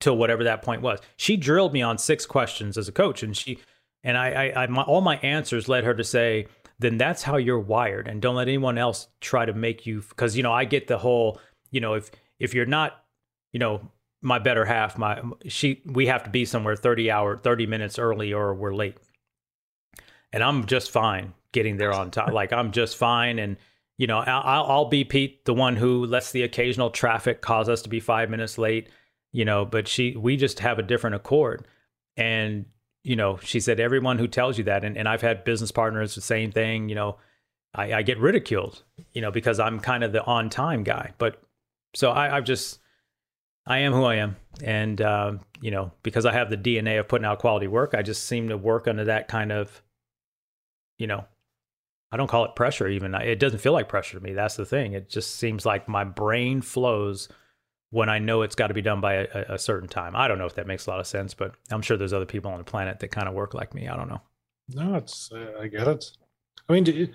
[0.00, 1.00] till whatever that point was?
[1.16, 3.58] She drilled me on six questions as a coach, and she
[4.04, 6.46] and I, I, I my, all my answers led her to say,
[6.78, 10.36] then that's how you're wired and don't let anyone else try to make you because
[10.36, 11.38] you know i get the whole
[11.70, 13.04] you know if if you're not
[13.52, 13.88] you know
[14.22, 18.32] my better half, my she we have to be somewhere 30 hour 30 minutes early
[18.32, 18.96] or we're late.
[20.32, 22.32] And I'm just fine getting there on time.
[22.32, 23.56] like I'm just fine and
[23.98, 27.82] you know, I'll, I'll be Pete, the one who lets the occasional traffic cause us
[27.82, 28.88] to be five minutes late,
[29.32, 31.66] you know, but she, we just have a different accord.
[32.16, 32.66] And,
[33.04, 36.14] you know, she said, everyone who tells you that, and, and I've had business partners,
[36.14, 37.18] the same thing, you know,
[37.74, 41.12] I, I get ridiculed, you know, because I'm kind of the on time guy.
[41.18, 41.40] But
[41.94, 42.80] so I, I've just,
[43.66, 44.36] I am who I am.
[44.64, 48.02] And, uh, you know, because I have the DNA of putting out quality work, I
[48.02, 49.82] just seem to work under that kind of,
[51.02, 51.24] you know,
[52.12, 53.12] I don't call it pressure even.
[53.16, 54.34] It doesn't feel like pressure to me.
[54.34, 54.92] That's the thing.
[54.92, 57.28] It just seems like my brain flows
[57.90, 60.14] when I know it's got to be done by a, a, certain time.
[60.14, 62.24] I don't know if that makes a lot of sense, but I'm sure there's other
[62.24, 63.88] people on the planet that kind of work like me.
[63.88, 64.20] I don't know.
[64.74, 66.04] No, it's uh, I get it.
[66.68, 67.08] I mean, do you,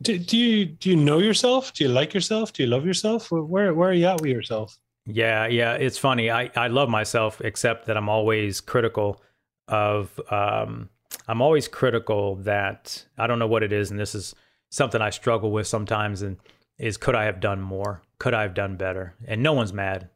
[0.00, 1.72] do, do you do you know yourself?
[1.72, 2.52] Do you like yourself?
[2.52, 3.30] Do you love yourself?
[3.32, 4.78] Where where are you at with yourself?
[5.04, 6.30] Yeah, yeah, it's funny.
[6.30, 9.20] I I love myself, except that I'm always critical
[9.68, 10.88] of um
[11.28, 14.34] I'm always critical that I don't know what it is, and this is
[14.70, 16.22] something I struggle with sometimes.
[16.22, 16.38] And
[16.78, 18.02] is could I have done more?
[18.18, 19.14] Could I have done better?
[19.26, 20.08] And no one's mad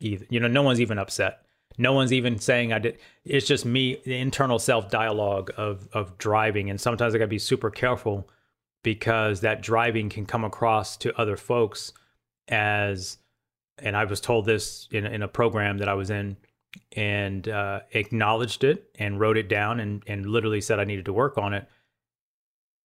[0.00, 0.26] either.
[0.30, 1.42] You know, no one's even upset.
[1.78, 2.98] No one's even saying I did.
[3.24, 7.28] It's just me, the internal self dialogue of of driving, and sometimes I got to
[7.28, 8.28] be super careful
[8.82, 11.92] because that driving can come across to other folks
[12.48, 13.18] as,
[13.78, 16.36] and I was told this in in a program that I was in
[16.92, 21.12] and uh, acknowledged it and wrote it down and, and literally said I needed to
[21.12, 21.68] work on it.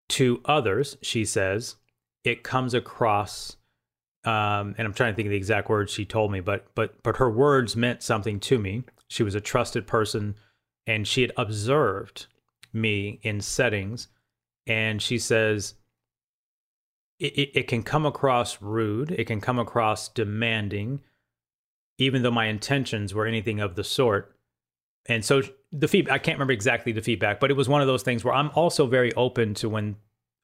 [0.10, 1.76] To others, she says,
[2.24, 3.56] it comes across,
[4.26, 7.02] um, and I'm trying to think of the exact words she told me, but but
[7.02, 8.84] but her words meant something to me.
[9.08, 10.36] She was a trusted person,
[10.86, 12.28] and she had observed
[12.74, 14.10] me in settings,
[14.68, 15.76] and she says
[17.20, 21.02] it, it, it can come across rude, it can come across demanding,
[22.02, 24.36] even though my intentions were anything of the sort.
[25.06, 27.86] And so the feedback, I can't remember exactly the feedback, but it was one of
[27.86, 29.98] those things where I'm also very open to when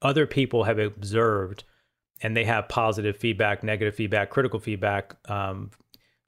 [0.04, 1.64] other people have observed
[2.22, 5.72] and they have positive feedback, negative feedback, critical feedback, um,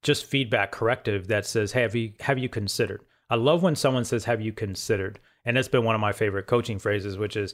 [0.01, 3.03] just feedback corrective that says, hey, have you, have you considered?
[3.29, 5.19] I love when someone says, have you considered?
[5.45, 7.53] And that's been one of my favorite coaching phrases, which is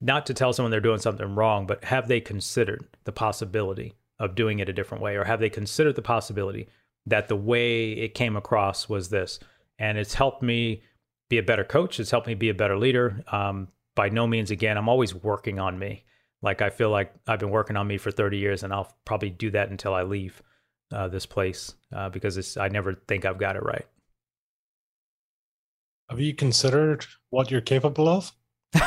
[0.00, 4.36] not to tell someone they're doing something wrong, but have they considered the possibility of
[4.36, 5.16] doing it a different way?
[5.16, 6.68] Or have they considered the possibility
[7.06, 9.38] that the way it came across was this.
[9.78, 10.82] And it's helped me
[11.28, 12.00] be a better coach.
[12.00, 13.22] It's helped me be a better leader.
[13.30, 16.04] Um, by no means, again, I'm always working on me.
[16.42, 19.30] Like I feel like I've been working on me for 30 years, and I'll probably
[19.30, 20.42] do that until I leave
[20.92, 23.86] uh, this place uh, because it's, I never think I've got it right.
[26.10, 28.32] Have you considered what you're capable of?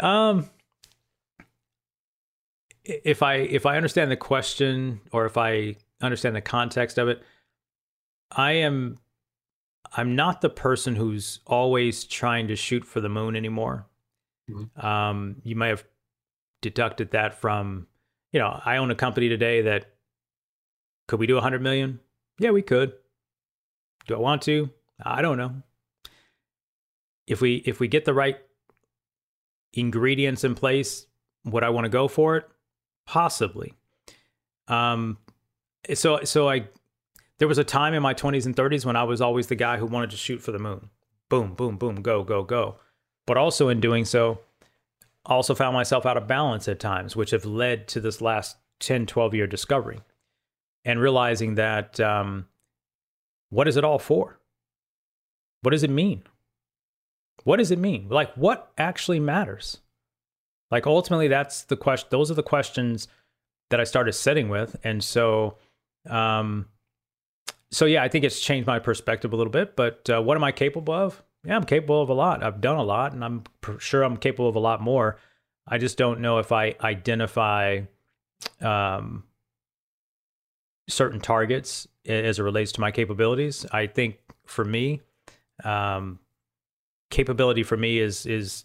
[0.00, 0.48] um,
[3.04, 7.22] if I if I understand the question or if I understand the context of it,
[8.30, 8.98] I am
[9.92, 13.86] I'm not the person who's always trying to shoot for the moon anymore.
[14.50, 14.86] Mm-hmm.
[14.86, 15.84] Um, you might have
[16.62, 17.86] deducted that from,
[18.32, 19.86] you know, I own a company today that
[21.08, 21.98] could we do a 100 million?
[22.38, 22.92] Yeah, we could.
[24.06, 24.70] Do I want to?
[25.02, 25.62] I don't know.
[27.26, 28.38] If we if we get the right
[29.72, 31.06] ingredients in place,
[31.44, 32.48] would I want to go for it?
[33.10, 33.74] Possibly.
[34.68, 35.18] Um,
[35.94, 36.68] so so I
[37.38, 39.78] there was a time in my 20s and 30s when I was always the guy
[39.78, 40.90] who wanted to shoot for the moon.
[41.28, 42.76] Boom, boom, boom, go, go, go.
[43.26, 44.38] But also in doing so,
[45.26, 49.06] also found myself out of balance at times, which have led to this last 10,
[49.06, 49.98] 12 year discovery
[50.84, 52.46] and realizing that um,
[53.48, 54.38] what is it all for?
[55.62, 56.22] What does it mean?
[57.42, 58.06] What does it mean?
[58.08, 59.78] Like, what actually matters?
[60.70, 62.08] Like ultimately, that's the question.
[62.10, 63.08] Those are the questions
[63.70, 65.56] that I started sitting with, and so,
[66.08, 66.66] um,
[67.70, 69.76] so yeah, I think it's changed my perspective a little bit.
[69.76, 71.22] But uh, what am I capable of?
[71.44, 72.42] Yeah, I'm capable of a lot.
[72.42, 73.44] I've done a lot, and I'm
[73.78, 75.16] sure I'm capable of a lot more.
[75.66, 77.82] I just don't know if I identify
[78.60, 79.24] um,
[80.88, 83.66] certain targets as it relates to my capabilities.
[83.72, 85.00] I think for me,
[85.64, 86.18] um,
[87.10, 88.64] capability for me is is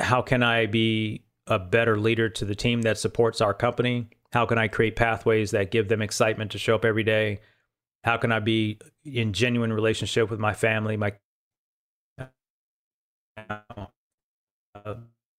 [0.00, 4.08] how can I be a better leader to the team that supports our company?
[4.32, 7.40] How can I create pathways that give them excitement to show up every day?
[8.04, 11.12] How can I be in genuine relationship with my family, my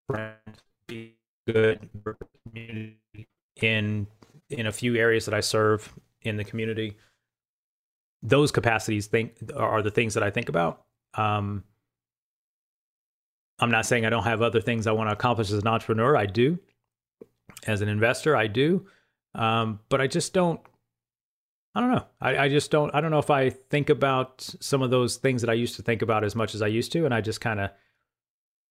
[0.10, 1.16] friends, be
[1.48, 1.90] good
[3.56, 4.08] in
[4.50, 6.98] in a few areas that I serve in the community?
[8.22, 10.84] Those capacities think are the things that I think about.
[11.16, 11.64] Um,
[13.62, 16.18] I'm not saying I don't have other things I want to accomplish as an entrepreneur.
[16.18, 16.60] I do.
[17.68, 18.88] As an investor, I do.
[19.36, 20.60] Um, but I just don't
[21.74, 22.06] I don't know.
[22.20, 22.94] I, I just don't.
[22.94, 25.82] I don't know if I think about some of those things that I used to
[25.82, 27.72] think about as much as I used to, and I just kind of,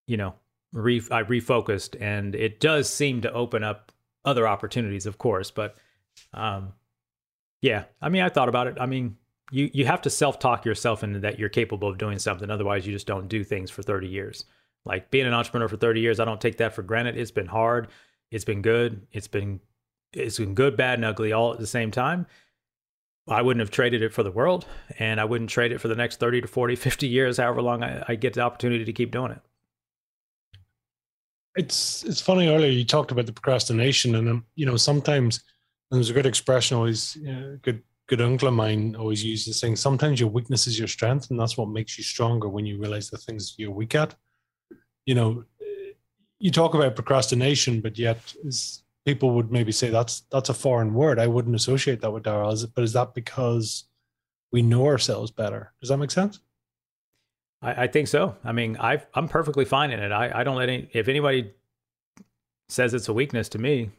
[0.07, 0.34] you know,
[0.72, 3.91] re I refocused, and it does seem to open up
[4.24, 5.51] other opportunities, of course.
[5.51, 5.76] But,
[6.34, 6.74] um,
[7.62, 7.84] yeah.
[8.03, 8.76] I mean, I thought about it.
[8.78, 9.16] I mean,
[9.51, 12.51] you you have to self talk yourself into that you're capable of doing something.
[12.51, 14.45] Otherwise, you just don't do things for 30 years.
[14.85, 17.16] Like being an entrepreneur for 30 years, I don't take that for granted.
[17.16, 17.89] It's been hard.
[18.31, 19.07] It's been good.
[19.12, 19.61] It's been
[20.12, 22.26] it's been good, bad, and ugly all at the same time.
[23.28, 24.66] I wouldn't have traded it for the world,
[24.99, 27.83] and I wouldn't trade it for the next 30 to 40, 50 years, however long
[27.85, 29.41] I, I get the opportunity to keep doing it.
[31.57, 35.43] It's it's funny earlier you talked about the procrastination, and um, you know sometimes
[35.91, 39.59] and there's a good expression always, you know, good good uncle of mine always uses
[39.59, 42.78] saying sometimes your weakness is your strength, and that's what makes you stronger when you
[42.78, 44.14] realize the things you're weak at.
[45.07, 45.44] You know,
[46.38, 48.34] you talk about procrastination, but yet
[49.05, 51.18] people would maybe say that's that's a foreign word.
[51.18, 52.53] I wouldn't associate that with Daryl.
[52.53, 53.84] Is it, but is that because
[54.53, 55.72] we know ourselves better?
[55.80, 56.40] Does that make sense?
[57.62, 58.36] I, I think so.
[58.44, 60.12] I mean, I I'm perfectly fine in it.
[60.12, 61.53] I, I don't let any if anybody
[62.68, 63.90] says it's a weakness to me,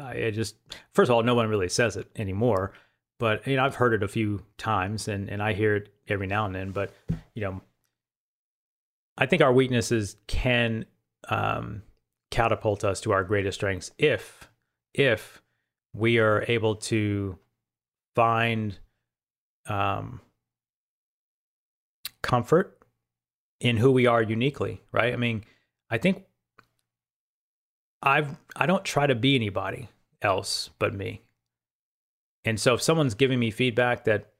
[0.00, 0.56] I just
[0.92, 2.72] first of all, no one really says it anymore.
[3.18, 6.26] But you know, I've heard it a few times, and and I hear it every
[6.26, 6.70] now and then.
[6.70, 6.92] But
[7.34, 7.60] you know,
[9.18, 10.86] I think our weaknesses can
[11.28, 11.82] um,
[12.30, 14.48] catapult us to our greatest strengths if
[14.94, 15.42] if
[15.94, 17.38] we are able to
[18.14, 18.78] find
[19.66, 20.20] um,
[22.22, 22.78] comfort
[23.60, 25.12] in who we are uniquely right?
[25.12, 25.44] I mean
[25.90, 26.24] i think
[28.02, 29.88] i've i don't try to be anybody
[30.22, 31.22] else but me.
[32.44, 34.32] And so if someone's giving me feedback that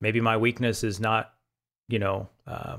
[0.00, 1.32] maybe my weakness is not
[1.88, 2.78] you know uh,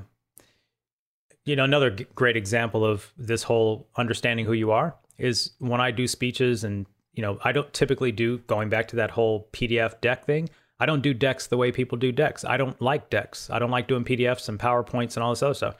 [1.45, 5.81] you know, another g- great example of this whole understanding who you are is when
[5.81, 9.49] I do speeches and, you know, I don't typically do going back to that whole
[9.51, 10.49] PDF deck thing.
[10.79, 12.45] I don't do decks the way people do decks.
[12.45, 13.49] I don't like decks.
[13.49, 15.75] I don't like doing PDFs and PowerPoints and all this other stuff.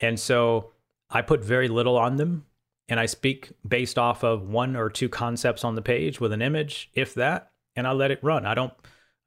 [0.00, 0.72] And so
[1.10, 2.46] I put very little on them
[2.88, 6.42] and I speak based off of one or two concepts on the page with an
[6.42, 8.44] image, if that, and I let it run.
[8.44, 8.72] I don't,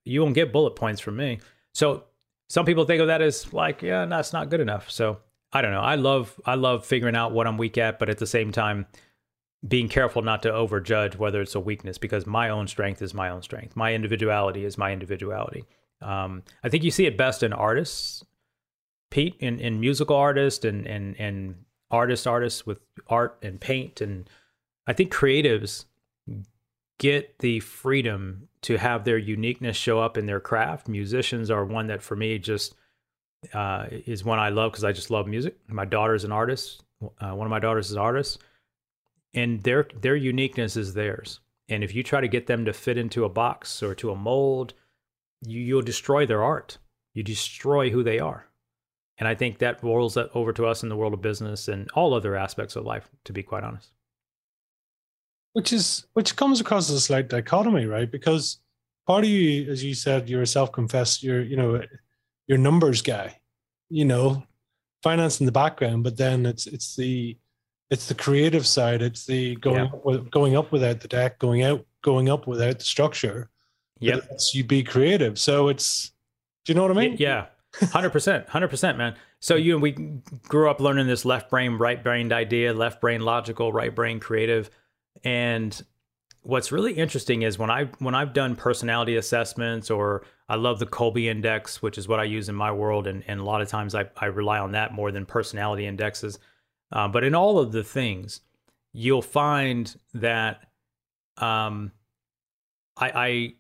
[0.04, 1.40] you won't get bullet points from me.
[1.74, 2.04] So
[2.50, 4.92] some people think of that as like, yeah, that's not good enough.
[4.92, 5.20] So
[5.54, 5.82] I don't know.
[5.82, 8.86] I love I love figuring out what I'm weak at, but at the same time,
[9.68, 13.30] being careful not to overjudge whether it's a weakness because my own strength is my
[13.30, 13.76] own strength.
[13.76, 15.66] My individuality is my individuality.
[16.02, 18.24] Um, I think you see it best in artists,
[19.10, 21.56] Pete, in, in musical artists and and and
[21.90, 24.30] artist artists with art and paint, and
[24.86, 25.86] I think creatives
[27.00, 30.88] get the freedom to have their uniqueness show up in their craft.
[30.88, 32.76] Musicians are one that for me just
[33.54, 35.58] uh, is one I love because I just love music.
[35.68, 36.84] My daughter's an artist.
[37.20, 38.40] Uh, one of my daughters is an artist,
[39.34, 41.40] and their their uniqueness is theirs.
[41.70, 44.16] And if you try to get them to fit into a box or to a
[44.16, 44.74] mold,
[45.42, 46.78] you, you'll destroy their art.
[47.14, 48.48] You destroy who they are.
[49.18, 52.14] And I think that rolls over to us in the world of business and all
[52.14, 53.92] other aspects of life, to be quite honest.
[55.54, 58.10] Which is which comes across as a slight dichotomy, right?
[58.10, 58.60] Because
[59.08, 61.82] part of you, as you said, you're a self-confessed, you're, you know,
[62.48, 63.40] your numbers guy,
[63.90, 64.44] you know,
[65.04, 67.38] finance in the background, but then it's it's the
[67.90, 69.02] it's the creative side.
[69.02, 69.86] It's the going yeah.
[69.86, 73.50] up with, going up without the deck, going out going up without the structure.
[74.00, 74.20] Yeah,
[74.54, 75.40] you be creative.
[75.40, 76.12] So it's
[76.66, 77.18] do you know what I mean?
[77.20, 77.48] Yeah,
[77.92, 79.16] hundred percent, hundred percent, man.
[79.40, 79.92] So you and we
[80.48, 84.70] grew up learning this left brain, right brained idea, left brain logical, right brain creative,
[85.24, 85.82] and
[86.42, 90.86] what's really interesting is when I when I've done personality assessments or I love the
[90.86, 93.68] Kolbe index, which is what I use in my world, and, and a lot of
[93.68, 96.40] times I, I rely on that more than personality indexes.
[96.92, 98.42] Uh, but in all of the things,
[98.94, 100.62] you'll find that
[101.38, 101.92] um,
[102.96, 103.54] I, I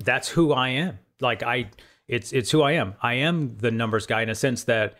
[0.00, 0.98] that's who I am.
[1.20, 1.70] Like I,
[2.08, 2.94] it's it's who I am.
[3.00, 4.94] I am the numbers guy in a sense that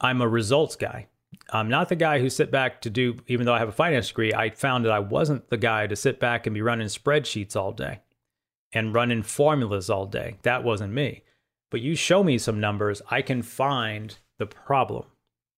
[0.00, 1.06] I'm a results guy.
[1.50, 4.08] I'm not the guy who sit back to do, even though I have a finance
[4.08, 7.54] degree, I found that I wasn't the guy to sit back and be running spreadsheets
[7.54, 8.00] all day
[8.72, 10.38] and running formulas all day.
[10.42, 11.22] That wasn't me.
[11.70, 15.04] But you show me some numbers, I can find the problem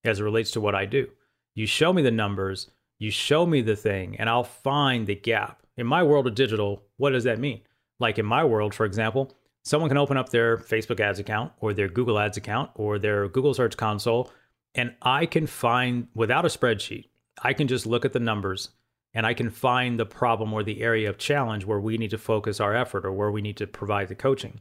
[0.05, 1.09] as it relates to what I do.
[1.55, 5.63] You show me the numbers, you show me the thing, and I'll find the gap.
[5.77, 7.63] In my world of digital, what does that mean?
[7.99, 9.35] Like in my world, for example,
[9.65, 13.29] someone can open up their Facebook ads account or their Google ads account or their
[13.29, 14.31] Google Search Console
[14.75, 17.07] and I can find, without a spreadsheet,
[17.43, 18.71] I can just look at the numbers
[19.15, 22.19] and I can find the problem or the area of challenge where we need to
[22.19, 24.61] focus our effort or where we need to provide the coaching.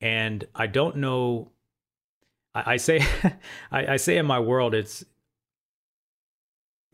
[0.00, 1.50] And I don't know.
[2.54, 3.04] I, I say,
[3.72, 5.04] I, I say in my world, it's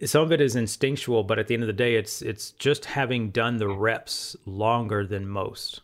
[0.05, 2.85] some of it is instinctual, but at the end of the day, it's it's just
[2.85, 5.83] having done the reps longer than most.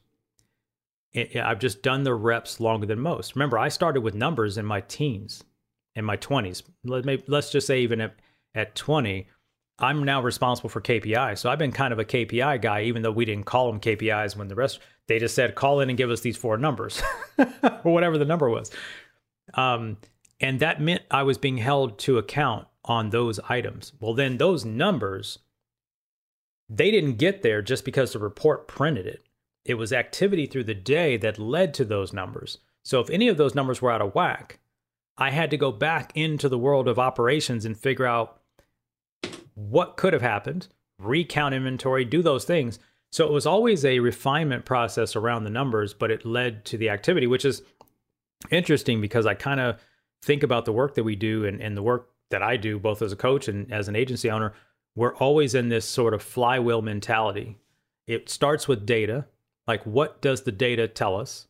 [1.13, 3.35] it, I've just done the reps longer than most.
[3.35, 5.45] Remember, I started with numbers in my teens,
[5.95, 6.63] in my 20s.
[6.85, 8.17] Let, let's just say even at,
[8.55, 9.29] at 20,
[9.81, 11.39] I'm now responsible for KPI.
[11.39, 14.37] So I've been kind of a KPI guy, even though we didn't call them KPIs
[14.37, 17.03] when the rest, they just said, call in and give us these four numbers
[17.39, 18.71] or whatever the number was.
[19.55, 19.97] Um,
[20.41, 23.93] and that meant I was being held to account on those items.
[24.01, 25.39] Well, then those numbers,
[26.69, 29.23] they didn't get there just because the report printed it.
[29.65, 32.59] It was activity through the day that led to those numbers.
[32.83, 34.59] So if any of those numbers were out of whack,
[35.19, 38.40] I had to go back into the world of operations and figure out
[39.69, 42.79] what could have happened, recount inventory, do those things.
[43.13, 46.91] So it was always a refinement process around the numbers, but it led to the
[46.91, 47.63] activity, which is
[48.51, 49.81] interesting because I kind of
[50.23, 53.03] think about the work that we do and, and the work that I do, both
[53.03, 54.55] as a coach and as an agency owner.
[54.95, 57.57] We're always in this sort of flywheel mentality.
[58.07, 59.27] It starts with data,
[59.67, 61.47] like what does the data tell us?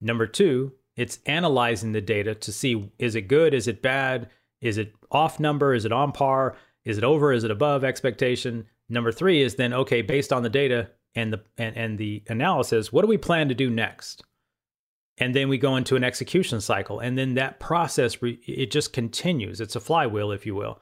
[0.00, 4.28] Number two, it's analyzing the data to see is it good, is it bad,
[4.60, 8.66] is it off number, is it on par, is it over, is it above expectation?
[8.88, 12.92] Number three is then okay, based on the data and the and, and the analysis,
[12.92, 14.22] what do we plan to do next?
[15.18, 19.60] and then we go into an execution cycle and then that process it just continues.
[19.60, 20.80] It's a flywheel if you will.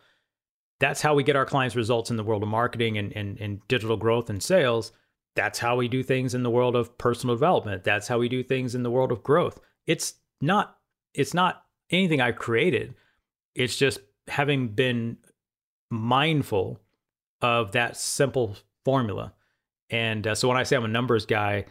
[0.79, 3.61] That's how we get our clients results in the world of marketing and, and, and
[3.69, 4.93] digital growth and sales.
[5.37, 7.85] That's how we do things in the world of personal development.
[7.85, 9.61] That's how we do things in the world of growth.
[9.87, 10.77] It's not
[11.13, 12.95] it's not anything i created.
[13.55, 13.99] It's just
[14.29, 15.19] having been
[15.91, 16.81] mindful
[17.41, 19.33] of that simple formula
[19.91, 21.65] and uh, so when i say i'm a numbers guy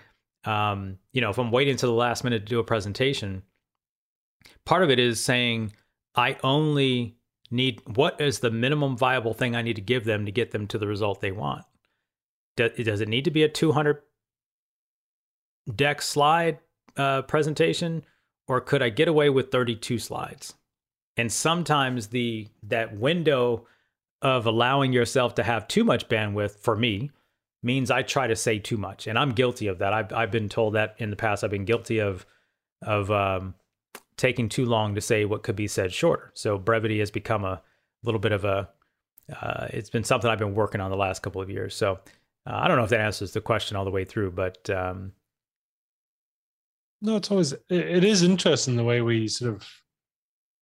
[0.45, 3.43] um, you know, if I'm waiting to the last minute to do a presentation,
[4.65, 5.73] part of it is saying
[6.15, 7.17] I only
[7.51, 10.67] need what is the minimum viable thing I need to give them to get them
[10.67, 11.65] to the result they want.
[12.55, 14.01] Does it need to be a 200
[15.75, 16.59] deck slide
[16.97, 18.03] uh, presentation,
[18.47, 20.55] or could I get away with 32 slides?
[21.15, 23.65] And sometimes the that window
[24.21, 27.11] of allowing yourself to have too much bandwidth for me
[27.63, 29.93] means I try to say too much, and I'm guilty of that.
[29.93, 31.43] I've I've been told that in the past.
[31.43, 32.25] I've been guilty of
[32.81, 33.55] of um,
[34.17, 36.31] taking too long to say what could be said shorter.
[36.33, 37.61] So brevity has become a
[38.03, 38.69] little bit of a.
[39.41, 41.75] Uh, it's been something I've been working on the last couple of years.
[41.75, 41.99] So
[42.47, 45.11] uh, I don't know if that answers the question all the way through, but um,
[47.01, 49.69] no, it's always it is interesting the way we sort of,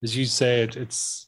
[0.03, 1.26] as you said, it's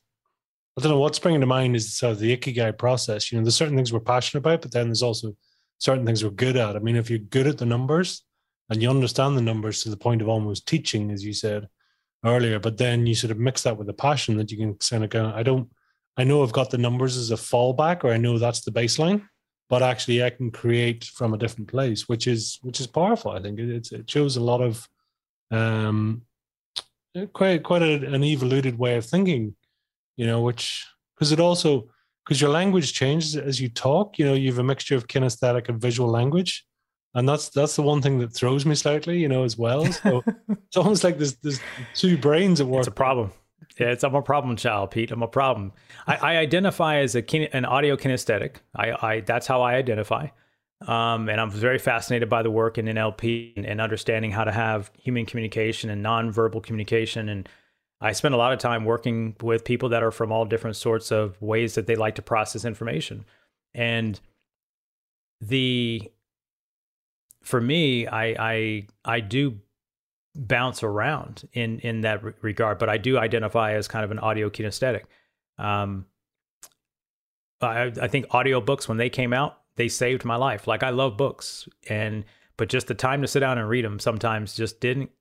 [0.80, 3.32] I don't know what's bringing to mind is sort of the ikigai process.
[3.32, 5.36] You know, there's certain things we're passionate about, but then there's also
[5.78, 6.78] certain things we're good at.
[6.78, 8.24] I mean, if you're good at the numbers
[8.70, 11.68] and you understand the numbers to the point of almost teaching, as you said
[12.24, 15.04] earlier, but then you sort of mix that with a passion that you can kind
[15.04, 15.70] of go, I don't,
[16.16, 19.28] I know I've got the numbers as a fallback, or I know that's the baseline,
[19.70, 23.32] but actually I can create from a different place, which is which is powerful.
[23.32, 24.88] I think it, it shows a lot of
[25.52, 26.22] um,
[27.34, 29.56] quite quite a, an evoluted way of thinking,
[30.20, 31.88] you know, which because it also
[32.26, 34.20] because your language changes as you talk.
[34.20, 36.68] You know, you have a mixture of kinesthetic and visual language,
[37.16, 39.18] and that's that's the one thing that throws me slightly.
[39.18, 39.86] You know, as well.
[40.04, 40.22] So
[40.68, 41.62] it's almost like there's there's
[41.96, 42.80] two brains at work.
[42.80, 43.32] It's a problem.
[43.80, 45.10] Yeah, it's I'm a problem child, Pete.
[45.10, 45.72] I'm a problem.
[46.06, 48.58] I, I identify as a an audio kinesthetic.
[48.76, 50.28] I, I that's how I identify.
[50.86, 54.52] Um, and I'm very fascinated by the work in NLP and, and understanding how to
[54.52, 57.48] have human communication and nonverbal communication and
[58.02, 61.12] I spend a lot of time working with people that are from all different sorts
[61.12, 63.26] of ways that they like to process information.
[63.74, 64.20] And
[65.42, 66.10] the
[67.44, 69.60] for me, I I I do
[70.36, 74.20] bounce around in in that re- regard, but I do identify as kind of an
[74.20, 75.04] audio kinesthetic.
[75.58, 76.06] Um,
[77.62, 80.68] I I think audiobooks when they came out, they saved my life.
[80.68, 82.24] Like I love books and
[82.58, 85.12] but just the time to sit down and read them sometimes just didn't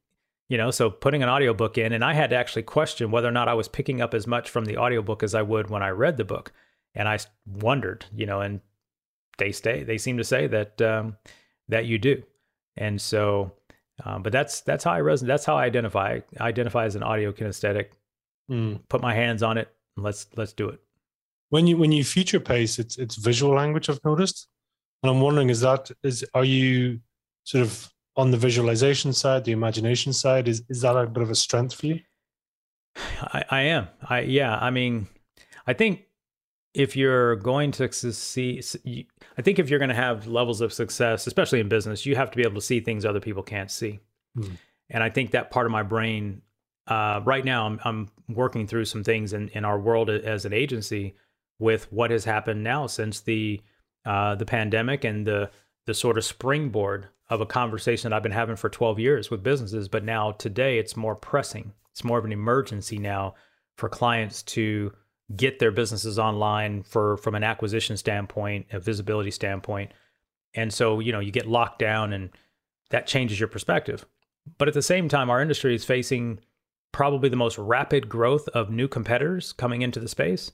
[0.49, 3.33] you know so putting an audiobook in and i had to actually question whether or
[3.33, 5.91] not i was picking up as much from the audiobook as i would when i
[5.91, 6.53] read the book.
[6.95, 8.61] And i wondered you know and
[9.39, 11.17] they stay they seem to say that um,
[11.69, 12.23] that you do.
[12.77, 13.53] And so
[14.05, 17.03] um, but that's that's how i resonate that's how i identify I identify as an
[17.03, 17.87] audio kinesthetic.
[18.51, 18.81] Mm.
[18.89, 20.81] put my hands on it let's let's do it.
[21.51, 24.49] When you when you feature pace it's it's visual language i've noticed.
[25.03, 27.01] And i'm wondering is that is are you
[27.45, 31.31] sort of on the visualization side, the imagination side, is is that a bit of
[31.31, 32.01] a strength for you?
[33.23, 33.89] I, I am.
[34.03, 34.59] I yeah.
[34.59, 35.07] I mean,
[35.67, 36.03] I think
[36.75, 38.65] if you're going to succeed,
[39.39, 42.31] I think if you're going to have levels of success, especially in business, you have
[42.33, 44.01] to be able to see things other people can't see.
[44.37, 44.59] Mm.
[44.91, 46.43] And I think that part of my brain,
[46.87, 50.53] uh, right now, I'm, I'm working through some things in, in our world as an
[50.53, 51.15] agency
[51.59, 53.61] with what has happened now since the
[54.05, 55.51] uh, the pandemic and the
[55.87, 59.43] the sort of springboard of a conversation that I've been having for 12 years with
[59.43, 61.73] businesses, but now today it's more pressing.
[61.93, 63.35] It's more of an emergency now
[63.77, 64.93] for clients to
[65.37, 69.93] get their businesses online for from an acquisition standpoint, a visibility standpoint.
[70.55, 72.31] And so, you know, you get locked down and
[72.91, 74.07] that changes your perspective.
[74.57, 76.41] But at the same time, our industry is facing
[76.93, 80.51] probably the most rapid growth of new competitors coming into the space.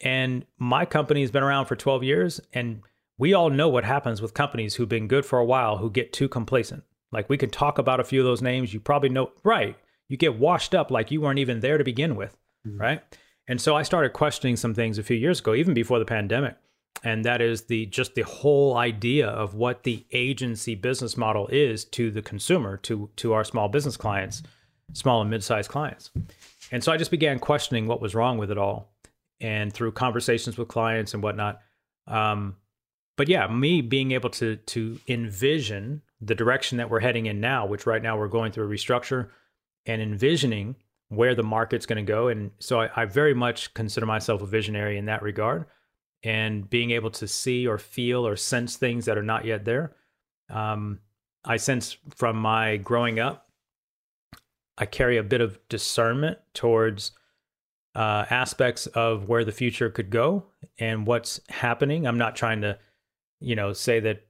[0.00, 2.80] And my company has been around for 12 years and
[3.18, 6.12] we all know what happens with companies who've been good for a while who get
[6.12, 6.84] too complacent.
[7.12, 8.74] Like we can talk about a few of those names.
[8.74, 9.76] You probably know, right?
[10.08, 12.36] You get washed up like you weren't even there to begin with,
[12.66, 12.80] mm-hmm.
[12.80, 13.02] right?
[13.48, 16.56] And so I started questioning some things a few years ago, even before the pandemic.
[17.04, 21.84] And that is the just the whole idea of what the agency business model is
[21.86, 24.42] to the consumer, to to our small business clients,
[24.92, 26.10] small and mid-sized clients.
[26.72, 28.92] And so I just began questioning what was wrong with it all.
[29.40, 31.60] And through conversations with clients and whatnot,
[32.06, 32.56] um,
[33.16, 37.66] but yeah, me being able to to envision the direction that we're heading in now,
[37.66, 39.30] which right now we're going through a restructure,
[39.86, 40.76] and envisioning
[41.08, 42.28] where the market's going to go.
[42.28, 45.66] And so I, I, very much consider myself a visionary in that regard,
[46.22, 49.94] and being able to see or feel or sense things that are not yet there.
[50.50, 51.00] Um,
[51.44, 53.48] I sense from my growing up,
[54.78, 57.12] I carry a bit of discernment towards
[57.94, 60.44] uh, aspects of where the future could go
[60.78, 62.06] and what's happening.
[62.06, 62.78] I'm not trying to
[63.40, 64.26] you know, say that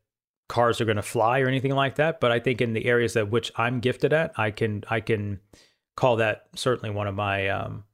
[0.48, 3.14] cars are going to fly or anything like that, but I think in the areas
[3.14, 5.40] that which I'm gifted at, I can I can
[5.96, 7.84] call that certainly one of my um,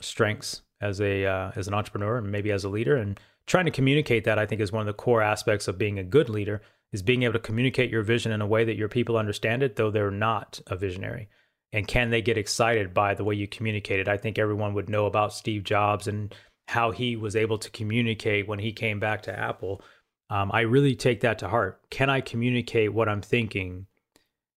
[0.00, 2.96] strengths as a uh, as an entrepreneur and maybe as a leader.
[2.96, 5.98] And trying to communicate that, I think, is one of the core aspects of being
[5.98, 8.88] a good leader is being able to communicate your vision in a way that your
[8.88, 11.28] people understand it, though they're not a visionary.
[11.72, 14.08] And can they get excited by the way you communicate it?
[14.08, 16.34] I think everyone would know about Steve Jobs and
[16.68, 19.82] how he was able to communicate when he came back to Apple
[20.32, 21.78] um, I really take that to heart.
[21.90, 23.86] Can I communicate what I'm thinking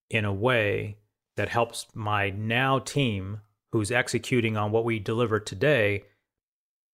[0.09, 0.99] in a way
[1.35, 3.41] that helps my now team
[3.73, 6.05] who's executing on what we deliver today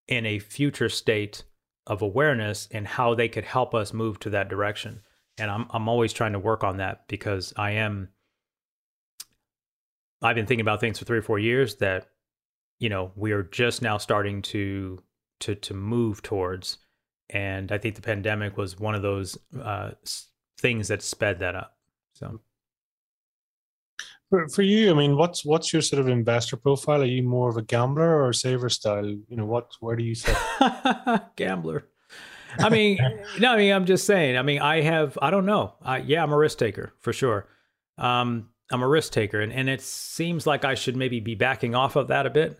[0.08, 1.44] in a future state
[1.86, 5.02] of awareness and how they could help us move to that direction?
[5.38, 8.10] And I'm I'm always trying to work on that because I am
[10.24, 12.08] I've been thinking about things for three or four years that
[12.80, 15.04] you know we are just now starting to
[15.42, 16.80] to to move towards
[17.32, 19.92] and I think the pandemic was one of those uh,
[20.60, 21.78] things that sped that up.
[22.14, 22.40] So.
[24.30, 27.02] For, for you, I mean, what's what's your sort of investor profile?
[27.02, 29.06] Are you more of a gambler or a saver style?
[29.06, 30.38] You know, what where do you sit?
[31.36, 31.90] gambler.
[32.60, 32.98] I mean,
[33.40, 34.38] no, I mean, I'm just saying.
[34.38, 35.74] I mean, I have, I don't know.
[35.82, 37.48] I, yeah, I'm a risk taker for sure.
[37.98, 41.76] Um, I'm a risk taker, and and it seems like I should maybe be backing
[41.76, 42.60] off of that a bit.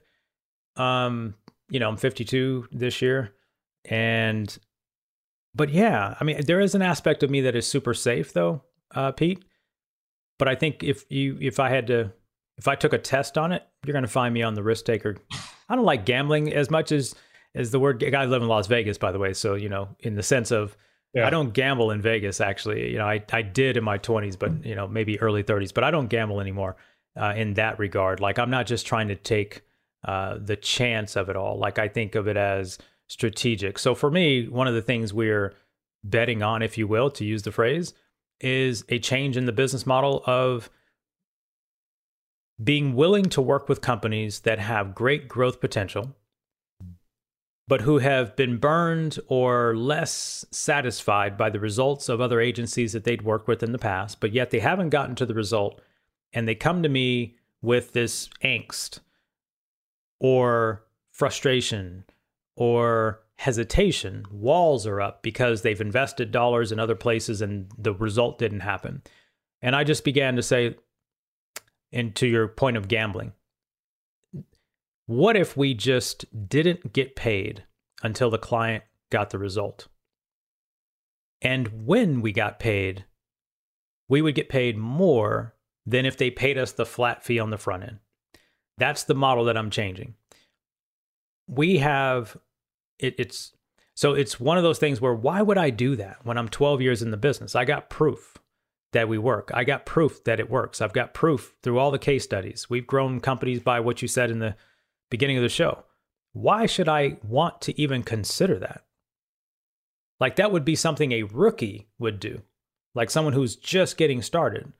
[0.76, 1.36] Um,
[1.70, 3.34] you know, I'm 52 this year.
[3.86, 4.58] And,
[5.56, 8.64] but yeah, I mean, there is an aspect of me that is super safe though,
[8.94, 9.44] uh, Pete.
[10.40, 12.12] But I think if you, if I had to,
[12.58, 14.86] if I took a test on it, you're going to find me on the risk
[14.86, 15.18] taker.
[15.70, 17.16] I don't like gambling as much as,
[17.56, 19.34] as the word, I live in Las Vegas, by the way.
[19.34, 20.76] So, you know, in the sense of,
[21.14, 21.28] yeah.
[21.28, 22.92] I don't gamble in Vegas actually.
[22.92, 25.84] You know, I, I did in my 20s, but you know, maybe early 30s, but
[25.84, 26.78] I don't gamble anymore
[27.20, 28.20] uh, in that regard.
[28.20, 29.62] Like I'm not just trying to take
[30.06, 31.58] uh, the chance of it all.
[31.58, 32.78] Like I think of it as
[33.12, 33.78] strategic.
[33.78, 35.54] So for me, one of the things we're
[36.02, 37.94] betting on, if you will, to use the phrase,
[38.40, 40.70] is a change in the business model of
[42.64, 46.16] being willing to work with companies that have great growth potential,
[47.68, 53.04] but who have been burned or less satisfied by the results of other agencies that
[53.04, 55.82] they'd worked with in the past, but yet they haven't gotten to the result.
[56.32, 59.00] And they come to me with this angst
[60.18, 62.06] or frustration
[62.62, 68.38] or hesitation, walls are up because they've invested dollars in other places and the result
[68.38, 69.02] didn't happen.
[69.64, 70.76] And I just began to say,
[71.92, 73.34] and to your point of gambling,
[75.08, 77.64] what if we just didn't get paid
[78.04, 79.88] until the client got the result?
[81.42, 83.06] And when we got paid,
[84.08, 85.56] we would get paid more
[85.88, 87.98] than if they paid us the flat fee on the front end.
[88.78, 90.14] That's the model that I'm changing
[91.52, 92.38] we have
[93.02, 93.52] it, it's
[93.94, 96.82] so it's one of those things where why would I do that when I'm 12
[96.82, 97.56] years in the business?
[97.56, 98.38] I got proof
[98.94, 99.52] that we work.
[99.54, 100.82] I got proof that it works.
[100.82, 102.70] I've got proof through all the case studies.
[102.70, 104.56] We've grown companies by what you said in the
[105.10, 105.84] beginning of the show.
[106.34, 108.84] Why should I want to even consider that?
[110.20, 112.42] Like that would be something a rookie would do,
[112.94, 114.72] like someone who's just getting started.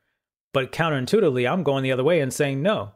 [0.54, 2.92] But counterintuitively, I'm going the other way and saying, no,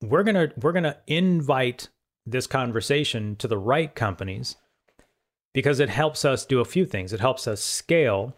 [0.00, 1.88] we're gonna we're gonna invite
[2.30, 4.56] this conversation to the right companies
[5.54, 7.12] because it helps us do a few things.
[7.12, 8.36] It helps us scale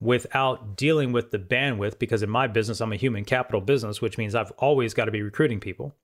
[0.00, 4.18] without dealing with the bandwidth because in my business I'm a human capital business which
[4.18, 5.94] means I've always got to be recruiting people.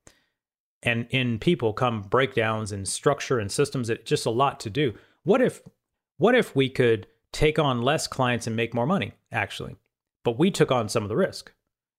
[0.82, 4.94] And in people come breakdowns in structure and systems it's just a lot to do.
[5.24, 5.62] What if
[6.16, 9.76] what if we could take on less clients and make more money actually?
[10.24, 11.52] But we took on some of the risk.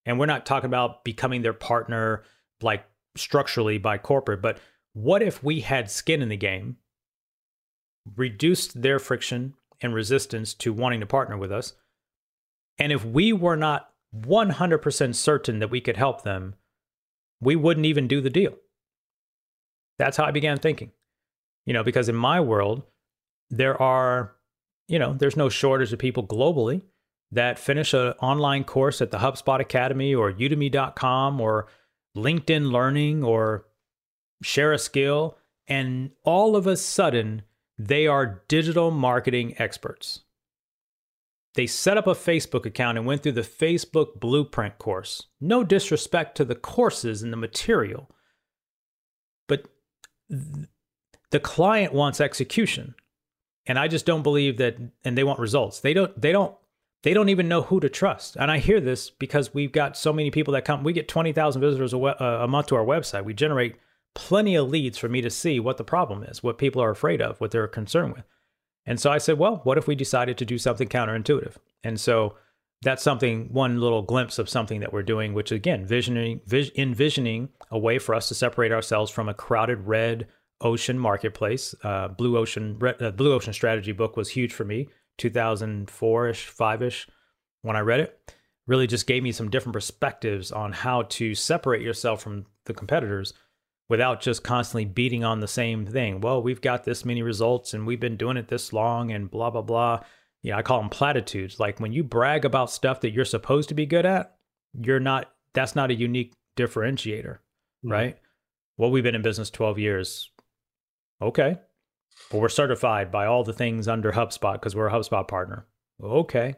[0.06, 2.24] And we're not talking about becoming their partner
[2.62, 2.86] like
[3.16, 4.58] structurally by corporate but
[4.94, 6.78] what if we had skin in the game
[8.16, 11.74] reduced their friction and resistance to wanting to partner with us
[12.80, 16.56] and if we were not 100% certain that we could help them
[17.42, 18.54] we wouldn't even do the deal
[20.00, 20.92] that's how I began thinking.
[21.66, 22.84] You know, because in my world,
[23.50, 24.36] there are,
[24.88, 26.82] you know, there's no shortage of people globally
[27.32, 31.68] that finish an online course at the HubSpot Academy or udemy.com or
[32.18, 33.66] LinkedIn Learning or
[34.44, 35.38] share a skill.
[35.68, 37.44] And all of a sudden,
[37.78, 40.22] they are digital marketing experts.
[41.56, 45.28] They set up a Facebook account and went through the Facebook Blueprint course.
[45.40, 48.10] No disrespect to the courses and the material,
[49.48, 49.66] but
[50.30, 52.96] the client wants execution
[53.66, 56.56] and i just don't believe that and they want results they don't they don't
[57.04, 60.14] they don't even know who to trust and i hear this because we've got so
[60.14, 62.86] many people that come we get 20000 visitors a, we- uh, a month to our
[62.86, 63.76] website we generate
[64.16, 67.22] plenty of leads for me to see what the problem is what people are afraid
[67.22, 68.26] of what they're concerned with.
[68.86, 71.56] And so i said well what if we decided to do something counterintuitive?
[71.84, 72.36] And so
[72.82, 77.50] that's something one little glimpse of something that we're doing which again visioning vis- envisioning
[77.72, 80.28] a way for us to separate ourselves from a crowded red
[80.62, 81.74] ocean marketplace.
[81.84, 84.88] Uh, blue ocean uh, blue ocean strategy book was huge for me
[85.20, 85.88] 2004ish
[86.56, 87.08] 5ish
[87.62, 88.34] when i read it.
[88.66, 93.34] Really just gave me some different perspectives on how to separate yourself from the competitors
[93.94, 97.86] without just constantly beating on the same thing well we've got this many results and
[97.86, 100.00] we've been doing it this long and blah blah blah
[100.44, 101.60] yeah, I call them platitudes.
[101.60, 104.36] Like when you brag about stuff that you're supposed to be good at,
[104.80, 107.92] you're not, that's not a unique differentiator, mm-hmm.
[107.92, 108.18] right?
[108.78, 110.32] Well, we've been in business 12 years.
[111.22, 111.58] Okay.
[112.30, 115.66] But we're certified by all the things under HubSpot because we're a HubSpot partner.
[116.04, 116.56] Okay.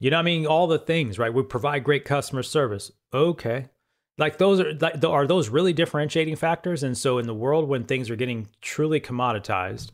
[0.00, 0.44] You know I mean?
[0.46, 1.32] All the things, right?
[1.32, 2.90] We provide great customer service.
[3.12, 3.68] Okay.
[4.16, 6.82] Like those are like are those really differentiating factors?
[6.82, 9.90] And so in the world when things are getting truly commoditized,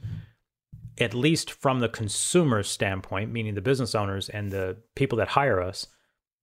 [0.99, 5.61] at least from the consumer standpoint, meaning the business owners and the people that hire
[5.61, 5.87] us,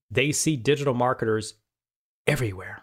[0.09, 1.55] they see digital marketers
[2.25, 2.81] everywhere.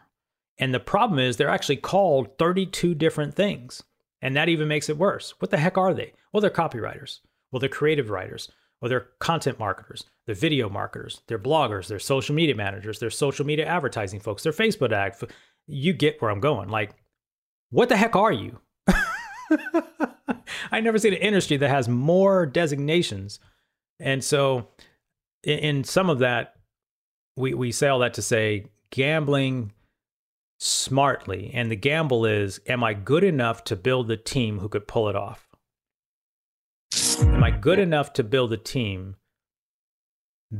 [0.59, 3.83] And the problem is they're actually called 32 different things.
[4.23, 5.35] And that even makes it worse.
[5.41, 6.13] What the heck are they?
[6.33, 7.21] Well, they're copywriters.
[7.51, 8.51] Well, they're creative writers.
[8.81, 10.05] Well, they're content marketers.
[10.27, 11.23] They're video marketers.
[11.27, 11.87] They're bloggers.
[11.87, 12.99] They're social media managers.
[12.99, 14.43] They're social media advertising folks.
[14.43, 15.17] They're Facebook ad.
[15.67, 16.69] You get where I'm going.
[16.69, 16.95] Like,
[17.71, 18.61] what the heck are you?
[20.73, 23.39] I never seen an industry that has more designations.
[24.01, 24.69] And so
[25.43, 26.55] in, in some of that,
[27.37, 29.73] we, we say all that to say gambling
[30.59, 31.51] smartly.
[31.53, 35.09] And the gamble is, am I good enough to build the team who could pull
[35.09, 35.49] it off?
[37.21, 39.17] Am I good enough to build a team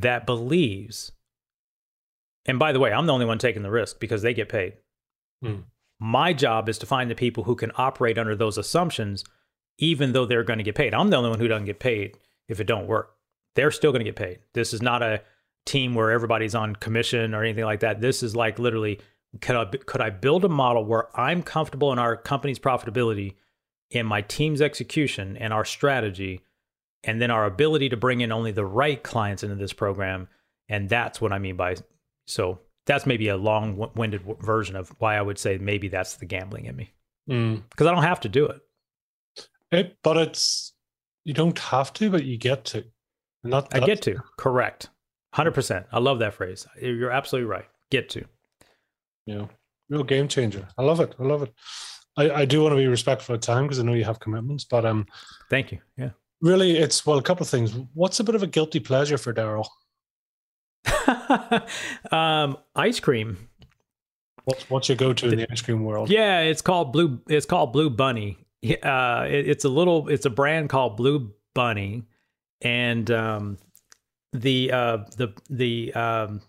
[0.01, 1.13] that believes?
[2.47, 4.75] And by the way, I'm the only one taking the risk because they get paid.
[5.43, 5.65] Mm.
[5.99, 9.25] My job is to find the people who can operate under those assumptions
[9.79, 10.95] even though they're going to get paid.
[10.95, 12.19] I'm the only one who doesn't get paid
[12.49, 13.17] if it don't work.
[13.57, 14.39] They're still going to get paid.
[14.53, 15.23] This is not a
[15.67, 18.01] team where everybody's on commission or anything like that.
[18.01, 19.01] This is like literally
[19.41, 23.35] could I could I build a model where I'm comfortable in our company's profitability
[23.91, 26.41] in my team's execution and our strategy
[27.07, 30.29] and then our ability to bring in only the right clients into this program
[30.69, 31.77] and that's what I mean by
[32.27, 36.67] so that's maybe a long-winded version of why I would say maybe that's the gambling
[36.67, 36.93] in me.
[37.29, 37.63] Mm.
[37.71, 38.61] Because I don't have to do it.
[39.73, 40.75] It, but it's
[41.25, 42.85] you don't have to, but you get to.
[43.43, 44.23] And that, I get to.
[44.37, 44.91] Correct.
[45.33, 45.87] Hundred percent.
[45.91, 46.67] I love that phrase.
[46.81, 47.67] You're absolutely right.
[47.91, 48.25] Get to.
[49.27, 49.47] Yeah,
[49.89, 50.69] real game changer.
[50.79, 51.15] I love it.
[51.19, 51.53] I love it.
[52.17, 54.65] I, I do want to be respectful of time because I know you have commitments,
[54.65, 55.07] but um,
[55.51, 55.79] thank you.
[55.97, 57.75] Yeah, really, it's well, a couple of things.
[57.95, 59.67] What's a bit of a guilty pleasure for Daryl?
[62.13, 63.49] um, ice cream.
[64.45, 66.11] What's what's your go to in the ice cream world?
[66.11, 67.21] Yeah, it's called blue.
[67.29, 72.05] It's called Blue Bunny uh, it, it's a little it's a brand called Blue Bunny,
[72.63, 73.59] and um,
[74.33, 76.41] the uh, the the um,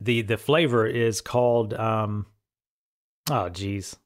[0.00, 2.26] the the flavor is called um,
[3.30, 3.96] oh geez,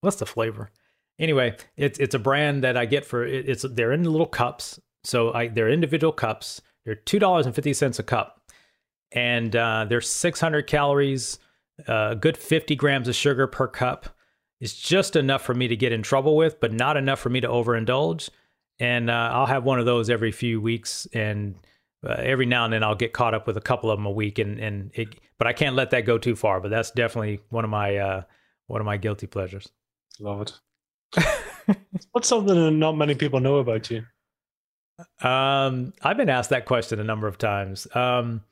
[0.00, 0.70] what's the flavor?
[1.18, 4.80] Anyway, it's it's a brand that I get for it, it's they're in little cups,
[5.04, 6.60] so I they're individual cups.
[6.84, 8.40] They're two dollars and fifty cents a cup,
[9.12, 11.38] and uh, they're six hundred calories,
[11.88, 14.08] a uh, good fifty grams of sugar per cup
[14.60, 17.40] It's just enough for me to get in trouble with, but not enough for me
[17.40, 18.30] to overindulge.
[18.78, 21.06] And uh, I'll have one of those every few weeks.
[21.12, 21.56] And
[22.06, 24.10] uh, every now and then I'll get caught up with a couple of them a
[24.10, 26.60] week, and and it, but I can't let that go too far.
[26.60, 28.22] But that's definitely one of my uh,
[28.66, 29.68] one of my guilty pleasures.
[30.20, 30.60] Love it.
[32.12, 34.04] What's something that not many people know about you?
[35.20, 37.86] Um, I've been asked that question a number of times.
[37.94, 38.42] Um,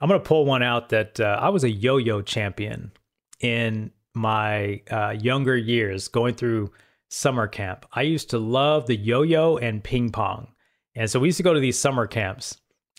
[0.00, 2.92] I'm going to pull one out that uh, I was a yo-yo champion
[3.40, 6.72] in my uh, younger years, going through
[7.08, 7.86] summer camp.
[7.92, 10.48] I used to love the yo-yo and ping pong,
[10.94, 12.56] and so we used to go to these summer camps.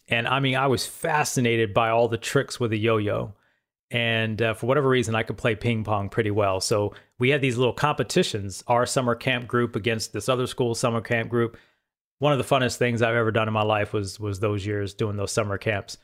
[0.07, 3.33] And I mean, I was fascinated by all the tricks with the yo-yo.
[3.91, 6.59] And uh, for whatever reason, I could play ping pong pretty well.
[6.59, 11.01] So we had these little competitions, our summer camp group against this other school summer
[11.01, 11.57] camp group
[12.19, 14.93] one of the funnest things I've ever done in my life was was those years
[14.93, 15.97] doing those summer camps,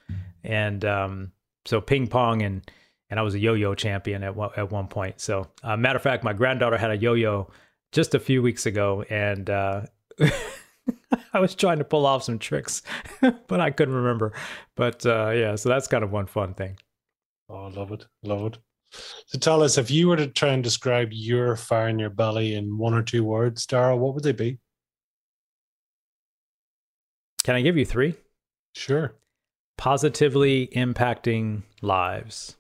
[0.43, 1.31] and um,
[1.65, 2.69] so ping pong and
[3.09, 5.19] and I was a yo-yo champion at one, at one point.
[5.19, 7.49] So, uh, matter of fact, my granddaughter had a yo-yo
[7.91, 9.81] just a few weeks ago, and uh,
[11.33, 12.81] I was trying to pull off some tricks,
[13.47, 14.31] but I couldn't remember.
[14.75, 16.77] But uh, yeah, so that's kind of one fun thing.
[17.49, 18.57] Oh, love it, love it.
[19.25, 22.55] So tell us, if you were to try and describe your fire in your belly
[22.55, 24.59] in one or two words, Daryl, what would they be?
[27.43, 28.15] Can I give you three?
[28.73, 29.15] Sure.
[29.77, 32.55] Positively impacting lives.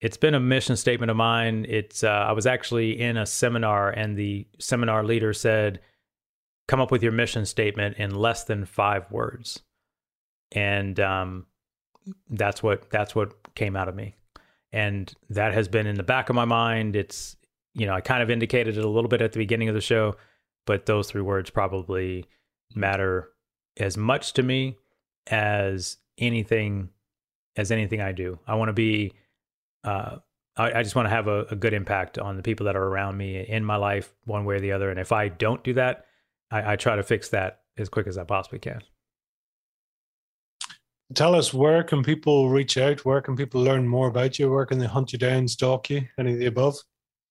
[0.00, 1.64] It's been a mission statement of mine.
[1.68, 5.80] It's uh, I was actually in a seminar, and the seminar leader said,
[6.66, 9.62] "Come up with your mission statement in less than five words,"
[10.50, 11.46] and um,
[12.30, 14.16] that's what that's what came out of me,
[14.72, 16.96] and that has been in the back of my mind.
[16.96, 17.36] It's
[17.74, 19.80] you know I kind of indicated it a little bit at the beginning of the
[19.80, 20.16] show,
[20.66, 22.26] but those three words probably
[22.74, 23.30] matter
[23.76, 24.76] as much to me
[25.28, 26.90] as anything
[27.56, 28.38] as anything I do.
[28.46, 29.12] I want to be
[29.84, 30.16] uh,
[30.56, 32.84] I, I, just want to have a, a, good impact on the people that are
[32.84, 34.90] around me in my life, one way or the other.
[34.90, 36.06] And if I don't do that,
[36.50, 38.80] I, I try to fix that as quick as I possibly can.
[41.14, 43.04] Tell us where can people reach out?
[43.04, 44.50] Where can people learn more about you?
[44.50, 46.08] Where can they hunt you down, stalk you?
[46.18, 46.76] Any of the above?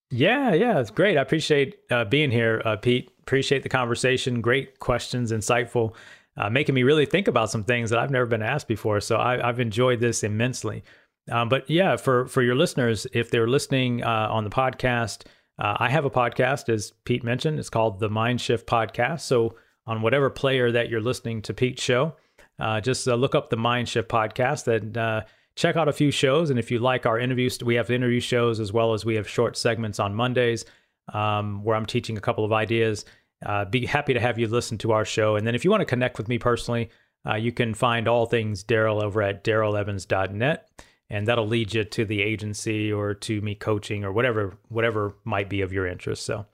[0.09, 1.17] Yeah, yeah, it's great.
[1.17, 3.11] I appreciate uh, being here, uh, Pete.
[3.21, 4.41] Appreciate the conversation.
[4.41, 5.95] Great questions, insightful,
[6.35, 8.99] uh, making me really think about some things that I've never been asked before.
[8.99, 10.83] So I, have enjoyed this immensely.
[11.31, 15.25] Um, but yeah, for for your listeners, if they're listening uh, on the podcast,
[15.59, 17.57] uh, I have a podcast, as Pete mentioned.
[17.57, 19.21] It's called the Mind Shift Podcast.
[19.21, 19.55] So
[19.85, 22.15] on whatever player that you're listening to Pete's show,
[22.61, 24.65] uh, just look up the Mind Shift Podcast.
[24.65, 25.25] That
[25.55, 26.49] check out a few shows.
[26.49, 29.27] And if you like our interviews, we have interview shows as well as we have
[29.27, 30.65] short segments on Mondays
[31.13, 33.05] um, where I'm teaching a couple of ideas.
[33.45, 35.35] Uh, be happy to have you listen to our show.
[35.35, 36.89] And then if you want to connect with me personally,
[37.27, 40.69] uh, you can find all things Daryl over at darylevans.net.
[41.09, 45.49] And that'll lead you to the agency or to me coaching or whatever whatever might
[45.49, 46.23] be of your interest.
[46.23, 46.45] So,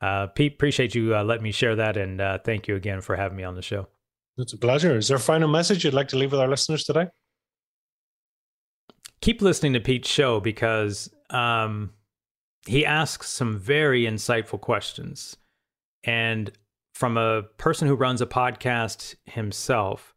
[0.00, 3.16] uh, Pete, appreciate you uh, letting me share that, and uh, thank you again for
[3.16, 3.88] having me on the show.
[4.36, 4.96] It's a pleasure.
[4.96, 7.06] Is there a final message you'd like to leave with our listeners today?
[9.24, 11.90] keep listening to Pete's show because um,
[12.66, 15.34] he asks some very insightful questions.
[16.04, 16.52] And
[16.92, 20.14] from a person who runs a podcast himself,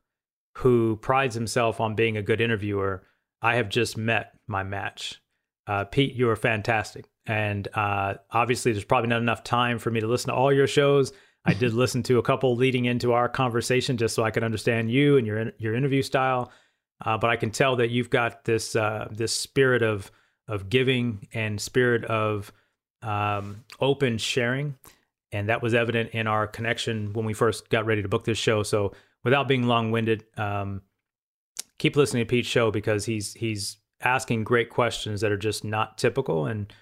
[0.58, 3.04] who prides himself on being a good interviewer,
[3.42, 5.22] I have just met my match.
[5.68, 7.06] Uh, Pete, you are fantastic.
[7.26, 10.68] And uh, obviously, there's probably not enough time for me to listen to all your
[10.68, 11.14] shows.
[11.48, 14.92] I did listen to a couple leading into our conversation just so I could understand
[14.92, 16.52] you and your your interview style.
[17.04, 20.12] Uh, but I can tell that you've got this uh, this spirit of
[20.50, 22.52] of giving and spirit of
[23.02, 24.78] um, open sharing,
[25.32, 28.38] and that was evident in our connection when we first got ready to book this
[28.38, 28.62] show.
[28.64, 28.94] So,
[29.24, 30.82] without being long winded, um,
[31.80, 35.98] keep listening to Pete's show because he's he's asking great questions that are just not
[35.98, 36.74] typical, and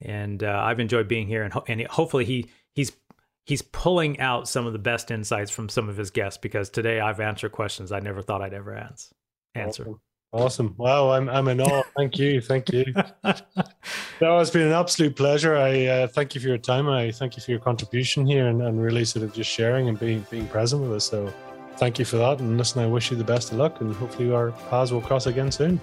[0.00, 2.92] and uh, I've enjoyed being here, and ho- and hopefully he he's
[3.44, 7.00] he's pulling out some of the best insights from some of his guests because today
[7.00, 9.14] I've answered questions I never thought I'd ever answer
[9.54, 9.82] answer.
[9.82, 10.00] Awesome.
[10.34, 10.74] Awesome.
[10.78, 11.82] Wow, I'm I'm in awe.
[11.94, 12.40] Thank you.
[12.40, 12.84] Thank you.
[13.22, 13.44] that
[14.20, 15.56] has been an absolute pleasure.
[15.56, 16.88] I uh, thank you for your time.
[16.88, 20.00] I thank you for your contribution here and, and really sort of just sharing and
[20.00, 21.04] being being present with us.
[21.04, 21.32] So
[21.76, 22.40] thank you for that.
[22.40, 25.26] And listen, I wish you the best of luck and hopefully our paths will cross
[25.26, 25.78] again soon.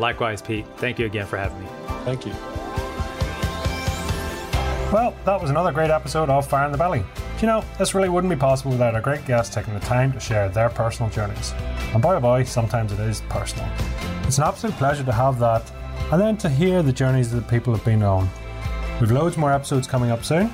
[0.00, 0.66] Likewise, Pete.
[0.78, 1.68] Thank you again for having me.
[2.04, 2.85] Thank you.
[4.92, 7.04] Well, that was another great episode of Fire in the Belly.
[7.40, 10.20] you know, this really wouldn't be possible without our great guests taking the time to
[10.20, 11.52] share their personal journeys.
[11.92, 13.68] And boy boy, sometimes it is personal.
[14.22, 15.70] It's an absolute pleasure to have that,
[16.12, 18.30] and then to hear the journeys that people have been on.
[19.00, 20.52] We've loads more episodes coming up soon,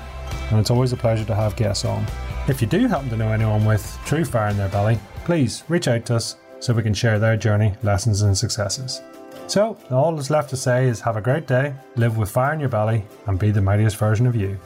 [0.50, 2.04] and it's always a pleasure to have guests on.
[2.48, 5.88] If you do happen to know anyone with true fire in their belly, please reach
[5.88, 9.02] out to us so we can share their journey, lessons, and successes.
[9.47, 12.60] So, all that's left to say is have a great day, live with fire in
[12.60, 14.59] your belly, and be the mightiest version of you.